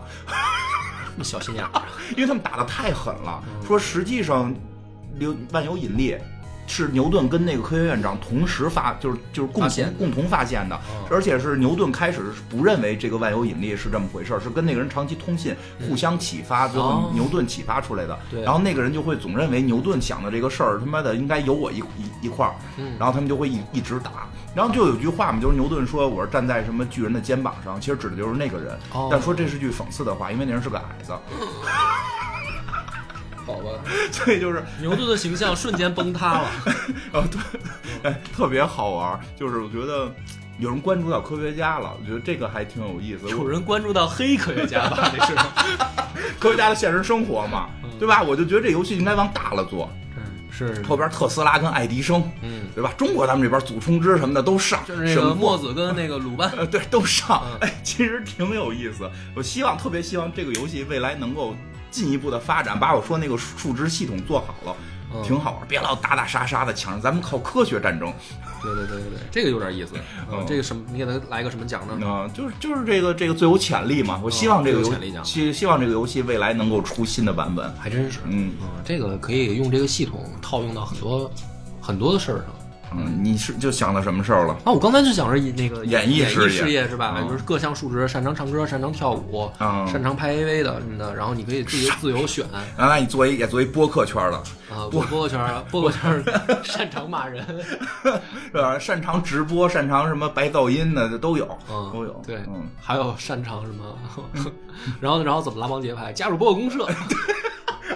[1.22, 1.82] 小心眼儿，
[2.16, 4.52] 因为他们打的太狠了，说实际上
[5.16, 6.16] 流万有引力
[6.66, 15.54] 是牛顿跟那个科学院长同时发，就是就是共同共同发现的，哦而且是牛顿开始是不认为这个万有引力是这么回事儿，是跟那个人长期通信，
[15.86, 18.18] 互相启发，最后哦牛顿启发出来的。
[18.42, 24.26] 然后那个人就会总认为牛顿想的这个事儿他妈的应该有我一一一块儿，嗯然后他们就会一一直打。
[24.54, 28.78] 然后就有句话嘛，就是牛顿说我是站在什么巨人的肩膀上，其实指的就是那个人。
[28.92, 31.12] 哦但说这是句讽刺的话，因为那人是个矮子。
[33.44, 33.70] 好吧，
[34.12, 36.50] 所以就是，牛顿的形象瞬间崩塌了。
[37.12, 37.40] 呃， 对，
[38.10, 39.20] 哎，特别好玩儿。
[39.38, 40.12] 就是我觉得
[40.58, 43.28] 有人关注到科学家了，我觉得这个还挺有意思。
[43.28, 45.10] 有人关注到黑科学家吧？
[45.16, 45.34] 这是，
[46.38, 47.68] 科学家的现实生活嘛，
[47.98, 48.22] 对吧？
[48.22, 49.90] 我就觉得这游戏应该往大了做，
[50.50, 52.92] 是后边特斯拉跟爱迪生，嗯，对吧？
[52.96, 57.58] 中国咱们这边祖冲之什么的都上，就是那个墨子跟那个鲁班，呃，对，都上嗯。
[57.62, 59.10] 哎，其实挺有意思。
[59.34, 61.56] 我希望，特别希望这个游戏未来能够
[61.94, 64.76] 进一步的发展，把我说那个数值系统做好了，
[65.14, 65.60] 嗯挺好玩。
[65.68, 68.12] 别老打打杀杀的抢，咱们靠科学战争。
[68.60, 69.92] 对对对对对，这个有点意思。
[70.32, 70.82] 嗯这个什么？
[70.90, 71.96] 你给他来一个什么奖呢？
[72.02, 74.20] 嗯、就是就是这个这个最有潜力嘛。
[74.24, 77.72] 我希望这个有潜力奖希希望这个游戏未来能够出新的版本。
[77.76, 78.54] 还真是，嗯
[78.84, 81.30] 这个可以用这个系统套用到很多
[81.80, 82.46] 很多的事儿上。
[82.96, 84.54] 嗯，你是就想到什么事儿了？
[84.64, 87.16] 啊，我刚才就想着以那个演艺演事业事业是吧？
[87.18, 92.44] 嗯就是各项数值，擅长唱歌，擅长跳舞，嗯擅长拍 AV 的什么的，然后你可以自由 自由选
[92.78, 94.36] 原来你作为也作为播客圈的，
[94.74, 94.86] 啊。
[94.90, 96.24] 播播客圈儿，播客圈
[96.64, 97.44] 擅长骂人，
[98.52, 98.78] 是吧？
[98.78, 102.22] 擅长直播，擅长什么白噪音的，这都有，嗯，都有。
[102.26, 104.52] 对，嗯，还有擅长什么，
[105.00, 106.86] 然后然后怎么拉帮结派，加入播客公社。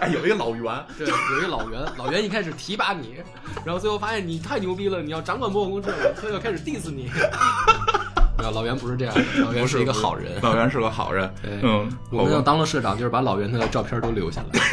[0.00, 0.64] 哎，有一个老袁，
[0.96, 3.16] 对，有一个老袁，老袁一开始提拔你，
[3.64, 7.10] 然后最后发现你太牛逼了，你要掌管播客公社了，他就开始 diss 你。
[8.38, 10.40] 没有，老袁不是这样的，老袁是一个好人。
[10.42, 11.28] 老袁是个好人。
[11.42, 14.60] 对嗯，我们要当了社长，就是把老袁的照片都留下来。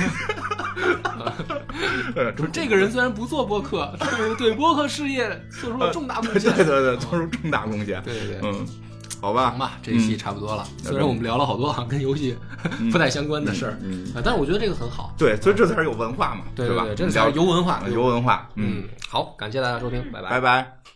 [2.16, 6.54] 呃说这个人虽然不做播客，但是对播客事业做出了重大贡献。
[6.56, 8.00] 对对对， 做出重大贡献。
[8.04, 8.68] 对对对嗯，
[9.22, 10.68] 好吧行，吧，这一期差不多了。
[10.84, 12.36] 虽然我们聊了好多好像跟游戏
[12.92, 13.78] 不太相关的事儿，
[14.24, 15.14] 但是我觉得这个很好。
[15.18, 16.48] 对，所以这才是有文化嘛，吧？
[16.56, 17.82] 对对对，这才是游文化。
[17.92, 18.50] 游文化。
[18.56, 20.95] 嗯，好，感谢大家收听，拜拜拜拜。